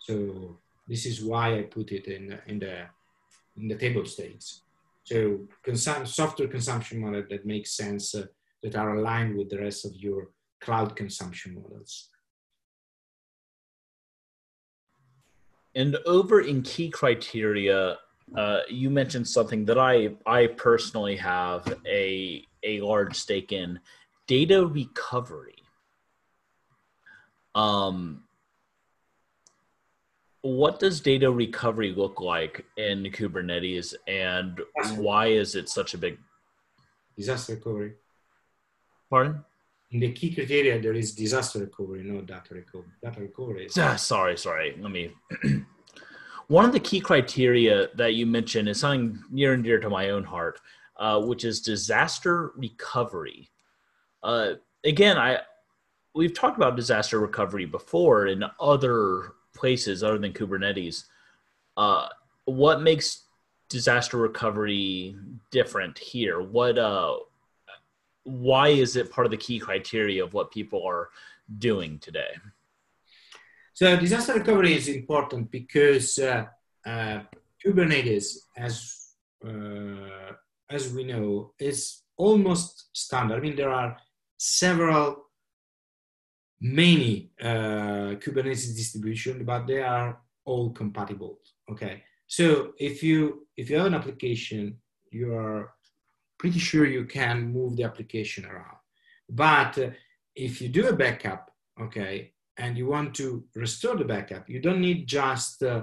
So 0.00 0.58
this 0.86 1.06
is 1.06 1.22
why 1.24 1.58
I 1.58 1.62
put 1.62 1.92
it 1.92 2.06
in 2.06 2.38
in 2.46 2.58
the 2.58 2.86
in 3.56 3.68
the 3.68 3.76
table 3.76 4.04
stakes. 4.04 4.62
So 5.04 5.46
consum- 5.66 6.06
software 6.06 6.48
consumption 6.48 7.00
model 7.00 7.24
that 7.30 7.46
makes 7.46 7.76
sense 7.76 8.14
uh, 8.14 8.26
that 8.62 8.74
are 8.74 8.96
aligned 8.96 9.36
with 9.36 9.50
the 9.50 9.60
rest 9.60 9.84
of 9.84 9.94
your 9.96 10.30
cloud 10.60 10.96
consumption 10.96 11.54
models. 11.54 12.08
And 15.74 15.96
over 16.06 16.40
in 16.40 16.62
key 16.62 16.88
criteria, 16.88 17.98
uh, 18.36 18.60
you 18.68 18.90
mentioned 18.90 19.28
something 19.28 19.64
that 19.66 19.78
I 19.78 20.14
I 20.26 20.46
personally 20.46 21.16
have 21.16 21.62
a 21.86 22.44
a 22.62 22.80
large 22.80 23.16
stake 23.16 23.52
in 23.52 23.78
data 24.26 24.64
recovery. 24.66 25.53
Um, 27.54 28.24
what 30.42 30.78
does 30.78 31.00
data 31.00 31.30
recovery 31.30 31.94
look 31.94 32.20
like 32.20 32.66
in 32.76 33.02
Kubernetes, 33.04 33.94
and 34.06 34.60
why 34.96 35.28
is 35.28 35.54
it 35.54 35.68
such 35.68 35.94
a 35.94 35.98
big 35.98 36.18
disaster 37.16 37.54
recovery? 37.54 37.94
Pardon? 39.08 39.44
In 39.92 40.00
the 40.00 40.12
key 40.12 40.34
criteria, 40.34 40.80
there 40.80 40.92
is 40.92 41.14
disaster 41.14 41.60
recovery, 41.60 42.02
no 42.02 42.20
data 42.20 42.54
recovery. 42.54 42.90
Data 43.02 43.20
recovery. 43.20 43.66
Is- 43.66 43.78
ah, 43.78 43.96
sorry, 43.96 44.36
sorry. 44.36 44.76
Let 44.80 44.90
me. 44.90 45.12
One 46.48 46.66
of 46.66 46.72
the 46.72 46.80
key 46.80 47.00
criteria 47.00 47.88
that 47.94 48.14
you 48.14 48.26
mentioned 48.26 48.68
is 48.68 48.80
something 48.80 49.18
near 49.30 49.54
and 49.54 49.64
dear 49.64 49.78
to 49.80 49.88
my 49.88 50.10
own 50.10 50.24
heart, 50.24 50.60
uh, 50.98 51.22
which 51.22 51.44
is 51.44 51.62
disaster 51.62 52.52
recovery. 52.56 53.48
Uh, 54.22 54.54
again, 54.84 55.16
I 55.16 55.38
we've 56.14 56.34
talked 56.34 56.56
about 56.56 56.76
disaster 56.76 57.18
recovery 57.18 57.66
before 57.66 58.28
in 58.28 58.44
other 58.60 59.32
places 59.54 60.02
other 60.02 60.18
than 60.18 60.32
Kubernetes. 60.32 61.04
Uh, 61.76 62.08
what 62.44 62.82
makes 62.82 63.24
disaster 63.68 64.16
recovery 64.16 65.16
different 65.50 65.98
here? 65.98 66.40
What 66.40 66.78
uh, 66.78 67.16
why 68.22 68.68
is 68.68 68.96
it 68.96 69.10
part 69.10 69.26
of 69.26 69.30
the 69.30 69.36
key 69.36 69.58
criteria 69.58 70.24
of 70.24 70.32
what 70.32 70.50
people 70.50 70.82
are 70.86 71.10
doing 71.58 71.98
today? 71.98 72.30
So 73.74 73.96
disaster 73.96 74.34
recovery 74.34 74.74
is 74.74 74.88
important 74.88 75.50
because 75.50 76.18
uh, 76.18 76.46
uh, 76.86 77.20
Kubernetes, 77.64 78.36
as 78.56 79.14
uh, 79.44 80.32
as 80.70 80.92
we 80.92 81.04
know, 81.04 81.52
is 81.58 82.02
almost 82.16 82.86
standard. 82.92 83.36
I 83.36 83.40
mean, 83.40 83.56
there 83.56 83.72
are 83.72 83.96
several 84.36 85.24
many 86.64 87.30
uh, 87.42 88.16
Kubernetes 88.22 88.74
distribution, 88.74 89.44
but 89.44 89.66
they 89.66 89.82
are 89.82 90.18
all 90.46 90.70
compatible. 90.70 91.38
Okay, 91.70 92.02
so 92.26 92.72
if 92.78 93.02
you 93.02 93.46
if 93.56 93.68
you 93.68 93.76
have 93.76 93.86
an 93.86 93.94
application, 93.94 94.78
you 95.10 95.34
are 95.34 95.74
pretty 96.38 96.58
sure 96.58 96.86
you 96.86 97.04
can 97.04 97.52
move 97.52 97.76
the 97.76 97.84
application 97.84 98.46
around. 98.46 98.78
But 99.28 99.78
uh, 99.78 99.90
if 100.34 100.62
you 100.62 100.68
do 100.68 100.88
a 100.88 100.96
backup, 100.96 101.50
okay, 101.80 102.32
and 102.56 102.78
you 102.78 102.86
want 102.86 103.14
to 103.16 103.44
restore 103.54 103.96
the 103.96 104.04
backup, 104.04 104.48
you 104.48 104.60
don't 104.60 104.80
need 104.80 105.06
just 105.06 105.62
uh, 105.62 105.82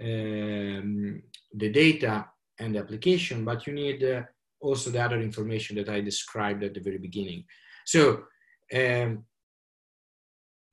um, 0.00 1.22
the 1.52 1.68
data 1.70 2.26
and 2.60 2.74
the 2.74 2.78
application, 2.78 3.44
but 3.44 3.66
you 3.66 3.72
need 3.72 4.04
uh, 4.04 4.22
also 4.60 4.90
the 4.90 5.02
other 5.02 5.20
information 5.20 5.74
that 5.76 5.88
I 5.88 6.00
described 6.00 6.62
at 6.62 6.74
the 6.74 6.80
very 6.80 6.98
beginning. 6.98 7.44
So 7.84 8.22
um, 8.72 9.24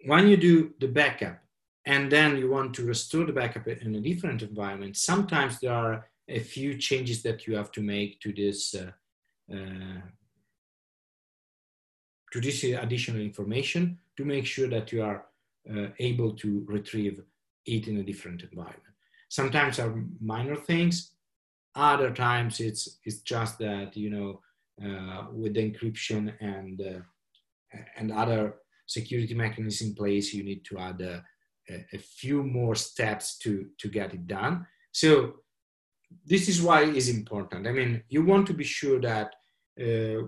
when 0.05 0.27
you 0.27 0.37
do 0.37 0.73
the 0.79 0.87
backup 0.87 1.39
and 1.85 2.11
then 2.11 2.37
you 2.37 2.49
want 2.49 2.73
to 2.75 2.85
restore 2.85 3.25
the 3.25 3.33
backup 3.33 3.67
in 3.67 3.95
a 3.95 4.01
different 4.01 4.41
environment, 4.41 4.97
sometimes 4.97 5.59
there 5.59 5.73
are 5.73 6.07
a 6.27 6.39
few 6.39 6.77
changes 6.77 7.23
that 7.23 7.47
you 7.47 7.55
have 7.55 7.71
to 7.71 7.81
make 7.81 8.19
to 8.21 8.31
this 8.31 8.75
uh, 8.75 8.91
uh, 9.53 10.01
to 12.31 12.39
this 12.39 12.63
additional 12.63 13.21
information 13.21 13.97
to 14.15 14.23
make 14.23 14.45
sure 14.45 14.67
that 14.67 14.91
you 14.91 15.01
are 15.01 15.25
uh, 15.75 15.87
able 15.97 16.31
to 16.33 16.63
retrieve 16.67 17.23
it 17.65 17.87
in 17.87 17.97
a 17.97 18.03
different 18.03 18.43
environment. 18.43 18.93
Sometimes 19.29 19.79
are 19.79 20.03
minor 20.21 20.55
things. 20.55 21.11
Other 21.75 22.11
times 22.11 22.59
it's 22.59 22.99
it's 23.03 23.21
just 23.21 23.57
that 23.59 23.95
you 23.95 24.09
know 24.09 24.41
uh, 24.85 25.25
with 25.31 25.53
the 25.53 25.71
encryption 25.71 26.33
and 26.39 26.81
uh, 26.81 27.77
and 27.97 28.11
other 28.11 28.55
security 28.89 29.35
mechanisms 29.35 29.87
in 29.87 29.95
place, 29.95 30.33
you 30.33 30.43
need 30.43 30.65
to 30.65 30.79
add 30.79 30.99
a, 31.01 31.23
a, 31.93 31.99
few 31.99 32.41
more 32.43 32.73
steps 32.73 33.37
to, 33.37 33.67
to 33.77 33.87
get 33.87 34.13
it 34.15 34.25
done. 34.25 34.65
So 34.91 35.35
this 36.25 36.49
is 36.49 36.59
why 36.59 36.85
it's 36.85 37.07
important. 37.07 37.67
I 37.67 37.71
mean, 37.71 38.03
you 38.09 38.25
want 38.25 38.47
to 38.47 38.53
be 38.53 38.63
sure 38.63 38.99
that 39.01 39.35
uh, 39.79 40.23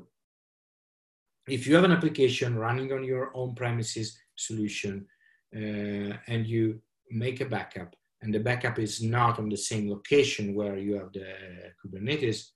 if 1.47 1.65
you 1.65 1.73
have 1.75 1.85
an 1.85 1.91
application 1.91 2.55
running 2.55 2.93
on 2.93 3.03
your 3.03 3.31
own 3.33 3.55
premises 3.55 4.15
solution 4.35 5.07
uh, 5.55 6.13
and 6.27 6.45
you 6.45 6.79
make 7.09 7.41
a 7.41 7.45
backup 7.45 7.95
and 8.21 8.31
the 8.31 8.39
backup 8.39 8.77
is 8.77 9.01
not 9.01 9.39
on 9.39 9.49
the 9.49 9.57
same 9.57 9.89
location 9.89 10.53
where 10.53 10.77
you 10.77 10.93
have 10.99 11.11
the 11.11 11.33
Kubernetes 11.83 12.49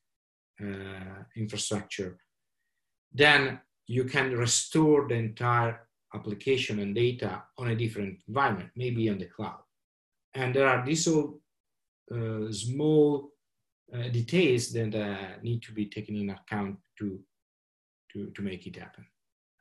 uh, 0.61 1.23
infrastructure, 1.35 2.19
then 3.11 3.59
you 3.87 4.03
can 4.03 4.37
restore 4.37 5.07
the 5.07 5.15
entire 5.15 5.84
application 6.15 6.79
and 6.79 6.95
data 6.95 7.43
on 7.57 7.67
a 7.69 7.75
different 7.75 8.19
environment, 8.27 8.69
maybe 8.75 9.09
on 9.09 9.19
the 9.19 9.25
cloud. 9.25 9.61
And 10.33 10.53
there 10.53 10.67
are 10.67 10.85
these 10.85 11.07
all 11.07 11.41
uh, 12.11 12.51
small 12.51 13.31
uh, 13.93 14.09
details 14.09 14.71
that 14.73 14.93
uh, 14.95 15.41
need 15.41 15.61
to 15.63 15.71
be 15.71 15.85
taken 15.85 16.15
in 16.15 16.29
account 16.29 16.77
to, 16.99 17.19
to, 18.11 18.31
to 18.31 18.41
make 18.41 18.67
it 18.67 18.75
happen. 18.75 19.05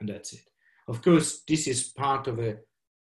And 0.00 0.08
that's 0.08 0.32
it. 0.32 0.46
Of 0.88 1.02
course, 1.02 1.42
this 1.48 1.66
is 1.66 1.84
part 1.84 2.26
of 2.26 2.38
a 2.38 2.56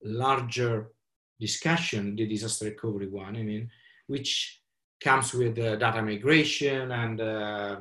larger 0.03 0.91
discussion, 1.39 2.15
the 2.15 2.27
disaster 2.27 2.65
recovery 2.65 3.07
one, 3.07 3.35
I 3.35 3.43
mean, 3.43 3.69
which 4.07 4.61
comes 4.99 5.33
with 5.33 5.57
uh, 5.57 5.75
data 5.77 6.01
migration 6.01 6.91
and, 6.91 7.21
uh, 7.21 7.77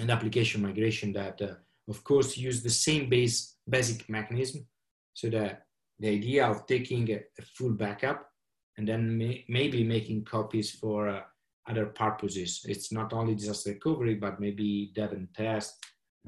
and 0.00 0.10
application 0.10 0.62
migration 0.62 1.12
that, 1.12 1.40
uh, 1.42 1.54
of 1.88 2.02
course, 2.04 2.36
use 2.36 2.62
the 2.62 2.70
same 2.70 3.08
base 3.08 3.56
basic 3.68 4.08
mechanism. 4.08 4.66
So 5.14 5.28
that 5.30 5.66
the 5.98 6.08
idea 6.08 6.46
of 6.46 6.66
taking 6.66 7.10
a, 7.10 7.20
a 7.38 7.42
full 7.42 7.72
backup 7.72 8.30
and 8.76 8.86
then 8.86 9.18
may, 9.18 9.44
maybe 9.48 9.82
making 9.82 10.24
copies 10.24 10.70
for 10.70 11.08
uh, 11.08 11.22
other 11.68 11.86
purposes. 11.86 12.64
It's 12.66 12.92
not 12.92 13.12
only 13.12 13.34
disaster 13.34 13.70
recovery, 13.72 14.14
but 14.14 14.40
maybe 14.40 14.92
dev 14.94 15.12
and 15.12 15.28
test 15.34 15.74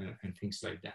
uh, 0.01 0.13
and 0.23 0.37
things 0.37 0.61
like 0.63 0.83
that. 0.83 0.95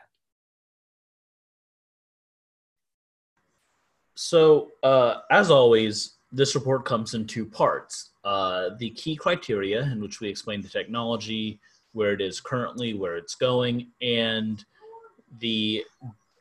So, 4.15 4.71
uh, 4.84 5.21
as 5.31 5.51
always, 5.51 6.15
this 6.31 6.55
report 6.55 6.86
comes 6.86 7.13
in 7.13 7.27
two 7.27 7.45
parts. 7.45 8.12
Uh, 8.23 8.71
the 8.77 8.89
key 8.91 9.15
criteria, 9.15 9.84
in 9.84 10.01
which 10.01 10.19
we 10.19 10.29
explain 10.29 10.62
the 10.62 10.69
technology, 10.69 11.60
where 11.93 12.13
it 12.13 12.21
is 12.21 12.41
currently, 12.41 12.93
where 12.93 13.15
it's 13.17 13.36
going, 13.36 13.91
and 14.01 14.63
the 15.39 15.84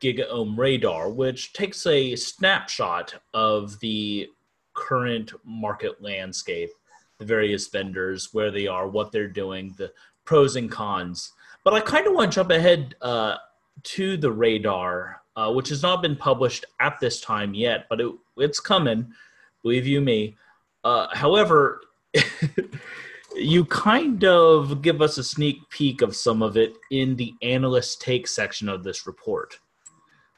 GigaOM 0.01 0.57
radar, 0.57 1.09
which 1.09 1.53
takes 1.53 1.85
a 1.85 2.15
snapshot 2.15 3.15
of 3.33 3.79
the 3.79 4.29
current 4.73 5.31
market 5.43 6.01
landscape, 6.01 6.69
the 7.17 7.25
various 7.25 7.67
vendors, 7.67 8.29
where 8.33 8.51
they 8.51 8.67
are, 8.67 8.87
what 8.87 9.11
they're 9.11 9.27
doing, 9.27 9.73
the 9.77 9.91
pros 10.25 10.55
and 10.55 10.69
cons. 10.69 11.31
But 11.63 11.73
I 11.73 11.79
kind 11.79 12.07
of 12.07 12.13
want 12.13 12.31
to 12.31 12.35
jump 12.35 12.51
ahead 12.51 12.95
uh, 13.01 13.37
to 13.83 14.17
the 14.17 14.31
radar, 14.31 15.21
uh, 15.35 15.51
which 15.51 15.69
has 15.69 15.81
not 15.81 16.01
been 16.01 16.15
published 16.15 16.65
at 16.79 16.99
this 16.99 17.21
time 17.21 17.53
yet, 17.53 17.85
but 17.89 18.01
it, 18.01 18.11
it's 18.37 18.59
coming, 18.59 19.11
believe 19.63 19.87
you 19.87 20.01
me. 20.01 20.35
Uh, 20.83 21.07
however, 21.13 21.81
you 23.35 23.65
kind 23.65 24.23
of 24.23 24.81
give 24.81 25.01
us 25.01 25.17
a 25.17 25.23
sneak 25.23 25.57
peek 25.69 26.01
of 26.01 26.15
some 26.15 26.41
of 26.41 26.57
it 26.57 26.75
in 26.91 27.15
the 27.15 27.33
analyst 27.41 28.01
take 28.01 28.27
section 28.27 28.69
of 28.69 28.83
this 28.83 29.07
report. 29.07 29.59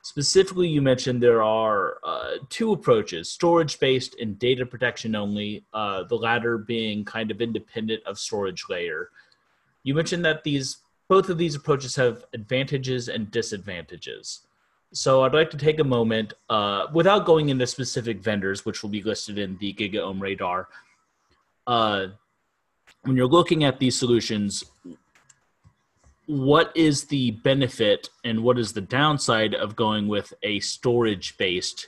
Specifically, 0.07 0.69
you 0.69 0.81
mentioned 0.81 1.21
there 1.21 1.43
are 1.43 1.97
uh, 2.01 2.35
two 2.47 2.71
approaches 2.71 3.29
storage 3.29 3.77
based 3.77 4.15
and 4.21 4.39
data 4.39 4.65
protection 4.65 5.15
only, 5.15 5.65
uh, 5.73 6.03
the 6.03 6.15
latter 6.15 6.57
being 6.57 7.03
kind 7.03 7.29
of 7.29 7.41
independent 7.41 8.01
of 8.05 8.17
storage 8.17 8.63
layer. 8.69 9.09
You 9.83 9.95
mentioned 9.95 10.23
that 10.23 10.45
these 10.45 10.77
both 11.09 11.27
of 11.27 11.37
these 11.37 11.55
approaches 11.55 11.93
have 11.97 12.23
advantages 12.31 13.09
and 13.09 13.29
disadvantages. 13.31 14.47
So 14.93 15.23
I'd 15.23 15.33
like 15.33 15.49
to 15.49 15.57
take 15.57 15.81
a 15.81 15.83
moment, 15.83 16.35
uh, 16.49 16.87
without 16.93 17.25
going 17.25 17.49
into 17.49 17.67
specific 17.67 18.19
vendors, 18.21 18.63
which 18.63 18.83
will 18.83 18.89
be 18.89 19.03
listed 19.03 19.37
in 19.37 19.57
the 19.57 19.73
GigaOM 19.73 20.21
radar. 20.21 20.69
Uh, 21.75 22.07
when 23.01 23.17
you're 23.17 23.27
looking 23.27 23.65
at 23.65 23.77
these 23.77 23.99
solutions, 23.99 24.63
what 26.27 26.75
is 26.75 27.05
the 27.05 27.31
benefit 27.31 28.09
and 28.23 28.43
what 28.43 28.59
is 28.59 28.73
the 28.73 28.81
downside 28.81 29.55
of 29.55 29.75
going 29.75 30.07
with 30.07 30.33
a 30.43 30.59
storage-based 30.59 31.87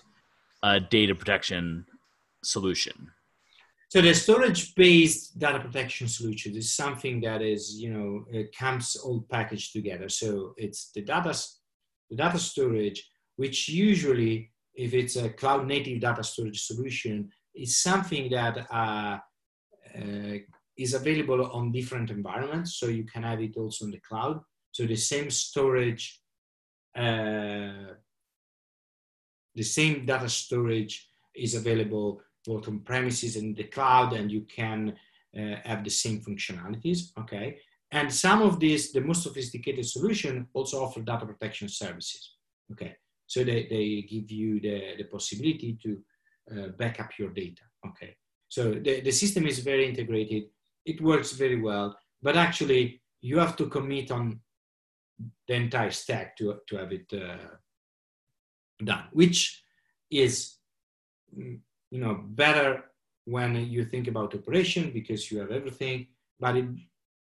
uh, 0.63 0.79
data 0.89 1.13
protection 1.13 1.85
solution? 2.43 3.11
So 3.89 4.01
the 4.01 4.13
storage-based 4.13 5.37
data 5.37 5.59
protection 5.59 6.07
solution 6.07 6.55
is 6.55 6.71
something 6.71 7.19
that 7.21 7.41
is, 7.41 7.81
you 7.81 7.91
know, 7.91 8.25
it 8.31 8.55
comes 8.55 8.95
all 8.95 9.25
packaged 9.29 9.73
together. 9.73 10.07
So 10.07 10.53
it's 10.57 10.91
the 10.91 11.01
data, 11.01 11.37
the 12.09 12.15
data 12.15 12.39
storage, 12.39 13.09
which 13.35 13.67
usually, 13.67 14.51
if 14.73 14.93
it's 14.93 15.17
a 15.17 15.29
cloud-native 15.29 15.99
data 15.99 16.23
storage 16.23 16.61
solution, 16.61 17.29
is 17.55 17.77
something 17.77 18.29
that 18.29 18.67
uh, 18.71 19.17
uh, 19.97 20.37
is 20.79 20.93
available 20.93 21.51
on 21.51 21.71
different 21.71 22.09
environments. 22.09 22.75
So 22.79 22.87
you 22.87 23.03
can 23.03 23.23
have 23.23 23.41
it 23.41 23.55
also 23.57 23.85
in 23.85 23.91
the 23.91 23.99
cloud. 23.99 24.41
So 24.71 24.85
the 24.85 24.95
same 24.95 25.29
storage, 25.29 26.21
uh, 26.95 27.93
the 29.55 29.63
same 29.63 30.05
data 30.05 30.29
storage 30.29 31.07
is 31.35 31.55
available 31.55 32.21
both 32.45 32.67
on 32.67 32.79
premises 32.79 33.35
and 33.35 33.55
the 33.55 33.65
cloud, 33.65 34.13
and 34.13 34.31
you 34.31 34.41
can 34.41 34.95
uh, 35.37 35.55
have 35.65 35.83
the 35.83 35.89
same 35.89 36.21
functionalities. 36.21 37.11
Okay. 37.19 37.57
And 37.91 38.13
some 38.13 38.41
of 38.41 38.59
these, 38.59 38.91
the 38.91 39.01
most 39.01 39.23
sophisticated 39.23 39.85
solution 39.85 40.47
also 40.53 40.83
offer 40.83 41.01
data 41.01 41.25
protection 41.25 41.67
services. 41.67 42.35
Okay. 42.71 42.95
So 43.27 43.43
they, 43.43 43.67
they 43.69 44.05
give 44.09 44.31
you 44.31 44.59
the, 44.59 44.95
the 44.97 45.03
possibility 45.05 45.77
to 45.83 46.01
uh, 46.51 46.67
back 46.69 46.99
up 46.99 47.11
your 47.19 47.31
data. 47.31 47.61
Okay. 47.87 48.15
So 48.47 48.73
the, 48.73 49.01
the 49.01 49.11
system 49.11 49.45
is 49.45 49.59
very 49.59 49.87
integrated. 49.87 50.43
It 50.91 50.99
works 51.01 51.31
very 51.43 51.59
well, 51.69 51.87
but 52.25 52.35
actually 52.35 53.01
you 53.21 53.37
have 53.43 53.55
to 53.57 53.65
commit 53.75 54.07
on 54.11 54.39
the 55.47 55.55
entire 55.65 55.91
stack 55.91 56.27
to, 56.37 56.45
to 56.67 56.77
have 56.77 56.91
it 56.99 57.07
uh, 57.13 57.49
done, 58.89 59.05
which 59.11 59.39
is 60.09 60.33
mm, 61.37 61.59
you 61.91 61.99
know 62.03 62.15
better 62.43 62.69
when 63.25 63.51
you 63.75 63.85
think 63.85 64.07
about 64.07 64.33
operation 64.39 64.91
because 64.91 65.21
you 65.29 65.39
have 65.39 65.51
everything, 65.51 66.07
but 66.39 66.55
it 66.57 66.67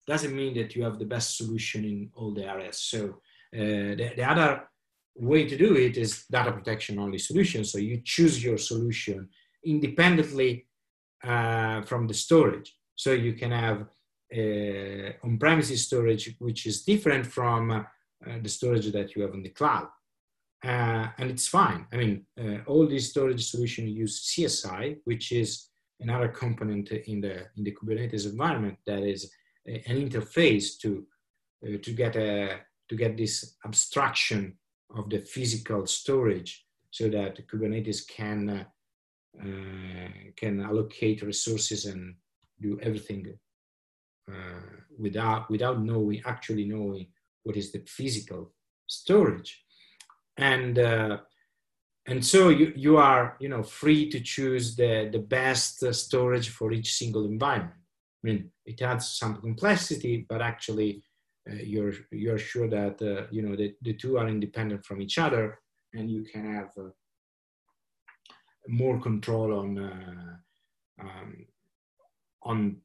doesn't 0.07 0.35
mean 0.35 0.53
that 0.55 0.75
you 0.75 0.83
have 0.83 0.97
the 0.97 1.11
best 1.15 1.37
solution 1.37 1.85
in 1.85 2.09
all 2.15 2.33
the 2.33 2.45
areas. 2.53 2.77
So 2.79 3.01
uh, 3.53 3.91
the, 3.99 4.07
the 4.15 4.27
other 4.33 4.49
way 5.15 5.47
to 5.47 5.57
do 5.57 5.75
it 5.75 5.97
is 5.97 6.25
data 6.31 6.51
protection 6.51 6.97
only 6.97 7.19
solution. 7.19 7.63
So 7.63 7.77
you 7.77 8.01
choose 8.03 8.43
your 8.43 8.57
solution 8.57 9.29
independently 9.63 10.65
uh, 11.23 11.81
from 11.83 12.07
the 12.07 12.13
storage. 12.15 12.69
So 13.01 13.13
you 13.13 13.33
can 13.33 13.49
have 13.49 13.87
uh, 14.31 15.09
on-premises 15.23 15.87
storage, 15.87 16.35
which 16.37 16.67
is 16.67 16.83
different 16.83 17.25
from 17.25 17.71
uh, 17.71 17.81
the 18.43 18.47
storage 18.47 18.91
that 18.91 19.15
you 19.15 19.23
have 19.23 19.33
in 19.33 19.41
the 19.41 19.49
cloud. 19.49 19.87
Uh, 20.63 21.07
and 21.17 21.31
it's 21.31 21.47
fine. 21.47 21.87
I 21.91 21.95
mean, 21.97 22.27
all 22.67 22.85
these 22.85 23.09
storage 23.09 23.43
solutions 23.49 23.89
use 23.89 24.15
CSI, 24.29 24.99
which 25.05 25.31
is 25.31 25.69
another 25.99 26.27
component 26.27 26.91
in 26.91 27.21
the 27.21 27.35
in 27.57 27.63
the 27.63 27.75
Kubernetes 27.75 28.27
environment 28.29 28.77
that 28.85 29.01
is 29.01 29.31
a, 29.67 29.73
an 29.89 29.97
interface 30.05 30.77
to 30.81 31.03
to 31.85 31.91
get 32.01 32.15
a 32.15 32.59
to 32.87 32.95
get 32.95 33.17
this 33.17 33.55
abstraction 33.65 34.59
of 34.95 35.09
the 35.09 35.21
physical 35.21 35.87
storage, 35.87 36.51
so 36.91 37.09
that 37.09 37.47
Kubernetes 37.47 38.07
can 38.07 38.67
uh, 39.43 40.09
can 40.35 40.61
allocate 40.61 41.23
resources 41.23 41.85
and 41.85 42.15
do 42.61 42.79
everything 42.81 43.25
uh, 44.31 44.61
without 44.97 45.49
without 45.49 45.81
knowing 45.81 46.21
actually 46.25 46.65
knowing 46.65 47.07
what 47.43 47.57
is 47.57 47.71
the 47.71 47.83
physical 47.87 48.53
storage. 48.87 49.63
And 50.37 50.77
uh, 50.79 51.17
and 52.07 52.25
so 52.25 52.49
you, 52.49 52.73
you 52.75 52.97
are 52.97 53.37
you 53.39 53.49
know 53.49 53.63
free 53.63 54.09
to 54.09 54.19
choose 54.19 54.75
the 54.75 55.09
the 55.11 55.19
best 55.19 55.83
storage 55.93 56.49
for 56.49 56.71
each 56.71 56.93
single 56.93 57.25
environment. 57.25 57.79
I 58.23 58.27
mean 58.27 58.51
it 58.65 58.81
adds 58.81 59.17
some 59.17 59.35
complexity 59.41 60.25
but 60.29 60.41
actually 60.41 61.03
uh, 61.49 61.55
you're 61.55 61.93
you're 62.11 62.37
sure 62.37 62.69
that 62.69 63.01
uh, 63.01 63.27
you 63.31 63.41
know 63.41 63.55
the, 63.55 63.73
the 63.81 63.93
two 63.93 64.17
are 64.17 64.27
independent 64.27 64.85
from 64.85 65.01
each 65.01 65.17
other 65.17 65.59
and 65.93 66.09
you 66.09 66.23
can 66.23 66.53
have 66.53 66.69
uh, 66.77 66.89
more 68.67 68.99
control 68.99 69.59
on 69.59 69.79
uh, 69.79 70.35
um, 71.01 71.45
on 72.43 72.77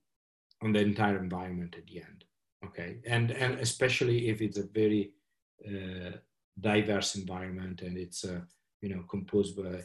on 0.62 0.73
the 0.73 0.81
entire 0.81 1.19
environment 1.19 1.75
at 1.77 1.87
the 1.87 2.01
end 2.01 2.25
okay? 2.66 2.99
And 3.07 3.31
and 3.31 3.59
especially 3.61 4.29
if 4.29 4.40
it's 4.42 4.59
a 4.59 4.66
very 4.66 5.12
uh, 5.66 6.12
diverse 6.61 7.14
environment 7.16 7.83
and 7.83 7.97
it's 7.97 8.25
uh, 8.25 8.40
you 8.81 8.95
know 8.95 9.03
composed 9.09 9.57
by 9.57 9.83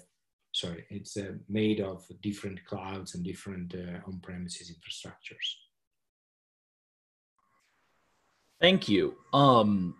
sorry 0.54 0.86
it's 0.90 1.16
uh, 1.18 1.34
made 1.48 1.80
of 1.80 2.06
different 2.22 2.64
clouds 2.66 3.16
and 3.16 3.24
different 3.24 3.74
uh, 3.74 4.00
on-premises 4.08 4.72
infrastructures. 4.76 5.48
Thank 8.60 8.88
you. 8.90 9.16
Um 9.34 9.96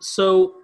so 0.00 0.59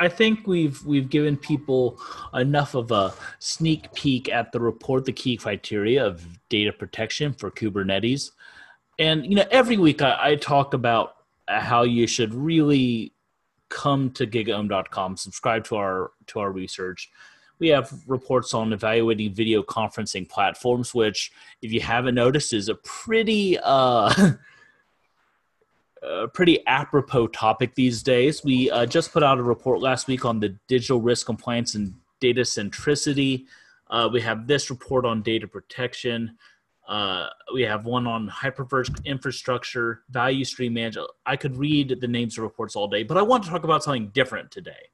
I 0.00 0.08
think 0.08 0.46
we've 0.46 0.84
we've 0.84 1.08
given 1.08 1.36
people 1.36 2.00
enough 2.34 2.74
of 2.74 2.90
a 2.90 3.14
sneak 3.38 3.92
peek 3.94 4.28
at 4.28 4.52
the 4.52 4.60
report, 4.60 5.04
the 5.04 5.12
key 5.12 5.36
criteria 5.36 6.04
of 6.04 6.26
data 6.48 6.72
protection 6.72 7.32
for 7.32 7.50
Kubernetes. 7.50 8.32
And 8.98 9.24
you 9.24 9.36
know, 9.36 9.44
every 9.50 9.76
week 9.76 10.02
I, 10.02 10.18
I 10.20 10.36
talk 10.36 10.74
about 10.74 11.16
how 11.48 11.82
you 11.82 12.06
should 12.06 12.34
really 12.34 13.12
come 13.68 14.10
to 14.10 14.26
gigaom.com, 14.26 15.16
subscribe 15.16 15.64
to 15.64 15.76
our 15.76 16.12
to 16.28 16.40
our 16.40 16.52
research. 16.52 17.10
We 17.58 17.68
have 17.68 17.92
reports 18.08 18.54
on 18.54 18.72
evaluating 18.72 19.34
video 19.34 19.62
conferencing 19.62 20.28
platforms, 20.28 20.94
which, 20.94 21.30
if 21.62 21.72
you 21.72 21.80
haven't 21.80 22.16
noticed, 22.16 22.52
is 22.52 22.68
a 22.68 22.74
pretty 22.76 23.56
uh, 23.62 24.32
a 26.02 26.28
pretty 26.28 26.64
apropos 26.66 27.28
topic 27.28 27.74
these 27.74 28.02
days. 28.02 28.42
We 28.44 28.70
uh, 28.70 28.86
just 28.86 29.12
put 29.12 29.22
out 29.22 29.38
a 29.38 29.42
report 29.42 29.80
last 29.80 30.08
week 30.08 30.24
on 30.24 30.40
the 30.40 30.56
digital 30.68 31.00
risk 31.00 31.26
compliance 31.26 31.74
and 31.74 31.94
data 32.20 32.42
centricity. 32.42 33.46
Uh, 33.88 34.08
we 34.12 34.20
have 34.22 34.46
this 34.46 34.70
report 34.70 35.04
on 35.04 35.22
data 35.22 35.46
protection. 35.46 36.36
Uh, 36.88 37.28
we 37.54 37.62
have 37.62 37.84
one 37.84 38.06
on 38.06 38.28
hypervised 38.28 39.04
infrastructure, 39.04 40.02
value 40.10 40.44
stream 40.44 40.74
management. 40.74 41.08
I 41.26 41.36
could 41.36 41.56
read 41.56 41.98
the 42.00 42.08
names 42.08 42.36
of 42.36 42.44
reports 42.44 42.74
all 42.74 42.88
day, 42.88 43.02
but 43.02 43.16
I 43.16 43.22
want 43.22 43.44
to 43.44 43.50
talk 43.50 43.64
about 43.64 43.84
something 43.84 44.08
different 44.08 44.50
today. 44.50 44.88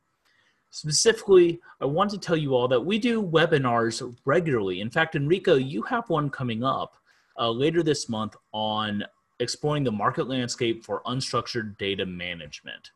Specifically, 0.71 1.61
I 1.81 1.87
want 1.87 2.11
to 2.11 2.19
tell 2.19 2.37
you 2.37 2.55
all 2.55 2.69
that 2.69 2.85
we 2.85 2.99
do 2.99 3.23
webinars 3.23 4.15
regularly. 4.27 4.83
In 4.83 4.91
fact, 4.91 5.17
Enrico, 5.17 5.55
you 5.55 5.81
have 5.83 6.09
one 6.11 6.29
coming 6.29 6.63
up 6.63 6.97
uh, 7.39 7.51
later 7.51 7.83
this 7.83 8.09
month 8.09 8.37
on 8.53 9.03
exploring 9.41 9.85
the 9.85 9.93
market 9.93 10.29
landscape 10.29 10.85
for 10.85 11.03
unstructured 11.07 11.79
data 11.79 12.05
management. 12.07 12.91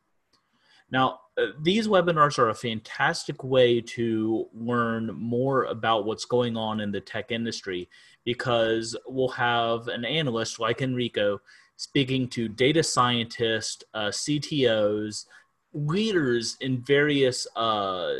Now, 0.91 1.21
uh, 1.39 1.47
these 1.63 1.89
webinars 1.89 2.39
are 2.39 2.51
a 2.51 2.55
fantastic 2.55 3.43
way 3.43 3.81
to 3.81 4.47
learn 4.53 5.07
more 5.15 5.65
about 5.65 6.05
what's 6.05 6.27
going 6.27 6.57
on 6.57 6.81
in 6.81 6.93
the 6.93 7.01
tech 7.01 7.33
industry 7.33 7.89
because 8.25 8.95
we'll 9.07 9.29
have 9.29 9.89
an 9.89 10.05
analyst 10.05 10.61
like 10.61 10.83
Enrico 10.83 11.41
speaking 11.77 12.29
to 12.29 12.47
data 12.47 12.83
scientists, 12.83 13.83
uh, 13.95 14.09
CTOs, 14.09 15.25
leaders 15.73 16.59
in 16.61 16.83
various 16.83 17.47
uh, 17.57 18.13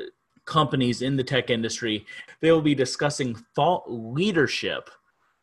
companies 0.47 1.03
in 1.03 1.17
the 1.17 1.23
tech 1.23 1.51
industry. 1.51 2.07
They 2.41 2.51
will 2.51 2.63
be 2.63 2.75
discussing 2.75 3.35
thought 3.55 3.85
leadership 3.87 4.91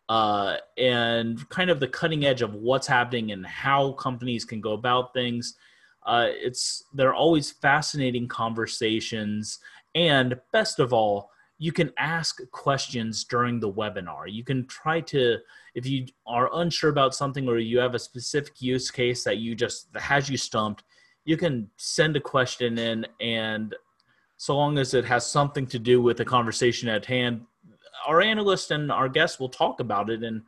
uh, 0.10 0.58
and 0.78 1.48
kind 1.50 1.70
of 1.70 1.80
the 1.80 1.88
cutting 1.88 2.26
edge 2.26 2.42
of 2.42 2.56
what's 2.56 2.88
happening 2.88 3.32
and 3.32 3.46
how 3.46 3.92
companies 3.94 4.44
can 4.44 4.60
go 4.60 4.74
about 4.74 5.14
things. 5.14 5.54
Uh, 6.06 6.28
it's 6.30 6.84
they're 6.94 7.14
always 7.14 7.52
fascinating 7.52 8.28
conversations, 8.28 9.60
and 9.94 10.40
best 10.52 10.80
of 10.80 10.92
all, 10.92 11.30
you 11.60 11.72
can 11.72 11.92
ask 12.00 12.40
questions 12.52 13.24
during 13.24 13.60
the 13.60 13.72
webinar. 13.72 14.24
You 14.28 14.44
can 14.44 14.66
try 14.66 15.02
to, 15.02 15.38
if 15.76 15.86
you 15.86 16.08
are 16.26 16.50
unsure 16.56 16.90
about 16.90 17.14
something 17.14 17.48
or 17.48 17.60
you 17.60 17.78
have 17.80 17.96
a 17.96 18.00
specific 18.00 18.62
use 18.62 18.90
case 18.90 19.24
that 19.26 19.38
you 19.38 19.56
just 19.56 19.94
that 19.94 20.02
has 20.02 20.30
you 20.30 20.38
stumped, 20.38 20.84
you 21.26 21.38
can 21.38 21.70
send 21.78 22.16
a 22.16 22.22
question 22.22 22.80
in, 22.80 23.06
and 23.22 23.76
so 24.38 24.56
long 24.56 24.80
as 24.80 24.94
it 24.94 25.06
has 25.06 25.26
something 25.26 25.68
to 25.68 25.78
do 25.78 26.02
with 26.02 26.18
the 26.18 26.26
conversation 26.26 26.90
at 26.90 27.06
hand, 27.06 27.42
our 28.06 28.22
analyst 28.22 28.72
and 28.72 28.92
our 28.92 29.10
guests 29.10 29.40
will 29.40 29.50
talk 29.50 29.80
about 29.80 30.10
it 30.10 30.24
and 30.24 30.42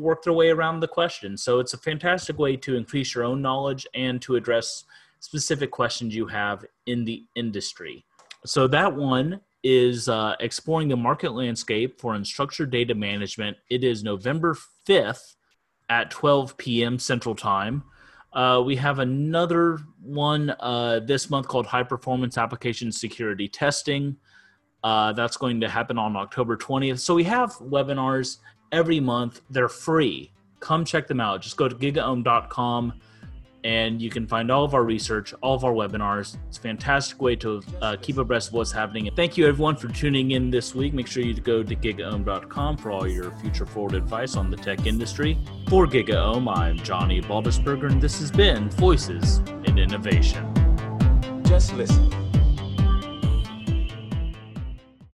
work 0.00 0.22
their 0.22 0.32
way 0.32 0.50
around 0.50 0.80
the 0.80 0.88
question. 0.88 1.36
So 1.36 1.58
it's 1.58 1.74
a 1.74 1.78
fantastic 1.78 2.38
way 2.38 2.56
to 2.58 2.76
increase 2.76 3.14
your 3.14 3.24
own 3.24 3.40
knowledge 3.40 3.86
and 3.94 4.20
to 4.22 4.36
address 4.36 4.84
specific 5.20 5.70
questions 5.70 6.14
you 6.14 6.26
have 6.26 6.64
in 6.86 7.04
the 7.04 7.24
industry. 7.36 8.04
So 8.44 8.66
that 8.68 8.94
one 8.94 9.40
is 9.62 10.08
uh, 10.08 10.34
exploring 10.40 10.88
the 10.88 10.96
market 10.96 11.32
landscape 11.32 12.00
for 12.00 12.14
unstructured 12.14 12.70
data 12.70 12.94
management. 12.94 13.56
It 13.70 13.84
is 13.84 14.02
November 14.02 14.56
5th 14.88 15.36
at 15.88 16.10
12 16.10 16.56
p.m. 16.56 16.98
Central 16.98 17.34
Time. 17.34 17.84
Uh, 18.32 18.62
we 18.64 18.74
have 18.76 18.98
another 18.98 19.78
one 20.00 20.50
uh, 20.58 21.00
this 21.04 21.30
month 21.30 21.46
called 21.46 21.66
High 21.66 21.82
Performance 21.82 22.38
Application 22.38 22.90
Security 22.90 23.46
Testing. 23.46 24.16
Uh, 24.84 25.12
that's 25.12 25.36
going 25.36 25.60
to 25.60 25.68
happen 25.68 25.98
on 25.98 26.16
October 26.16 26.56
20th. 26.56 26.98
So 26.98 27.14
we 27.14 27.24
have 27.24 27.52
webinars 27.58 28.38
every 28.72 29.00
month. 29.00 29.42
They're 29.50 29.68
free. 29.68 30.30
Come 30.60 30.84
check 30.84 31.06
them 31.06 31.20
out. 31.20 31.42
Just 31.42 31.56
go 31.56 31.68
to 31.68 31.74
gigaom.com 31.74 32.94
and 33.64 34.02
you 34.02 34.10
can 34.10 34.26
find 34.26 34.50
all 34.50 34.64
of 34.64 34.74
our 34.74 34.82
research, 34.82 35.32
all 35.40 35.54
of 35.54 35.64
our 35.64 35.72
webinars. 35.72 36.36
It's 36.48 36.58
a 36.58 36.60
fantastic 36.60 37.20
way 37.20 37.36
to 37.36 37.62
uh, 37.80 37.96
keep 38.00 38.18
abreast 38.18 38.48
of 38.48 38.54
what's 38.54 38.72
happening. 38.72 39.06
And 39.06 39.16
thank 39.16 39.36
you, 39.36 39.46
everyone, 39.46 39.76
for 39.76 39.88
tuning 39.88 40.32
in 40.32 40.50
this 40.50 40.74
week. 40.74 40.94
Make 40.94 41.06
sure 41.06 41.22
you 41.22 41.34
go 41.34 41.62
to 41.62 41.76
gigaom.com 41.76 42.76
for 42.76 42.90
all 42.90 43.06
your 43.06 43.30
future 43.38 43.66
forward 43.66 43.94
advice 43.94 44.36
on 44.36 44.50
the 44.50 44.56
tech 44.56 44.86
industry. 44.86 45.38
For 45.68 45.86
GigaOM, 45.86 46.52
I'm 46.54 46.78
Johnny 46.78 47.20
Baldisberger, 47.20 47.90
and 47.90 48.00
this 48.00 48.18
has 48.18 48.30
been 48.30 48.68
Voices 48.70 49.38
in 49.64 49.78
Innovation. 49.78 50.52
Just 51.44 51.72
listen. 51.74 52.21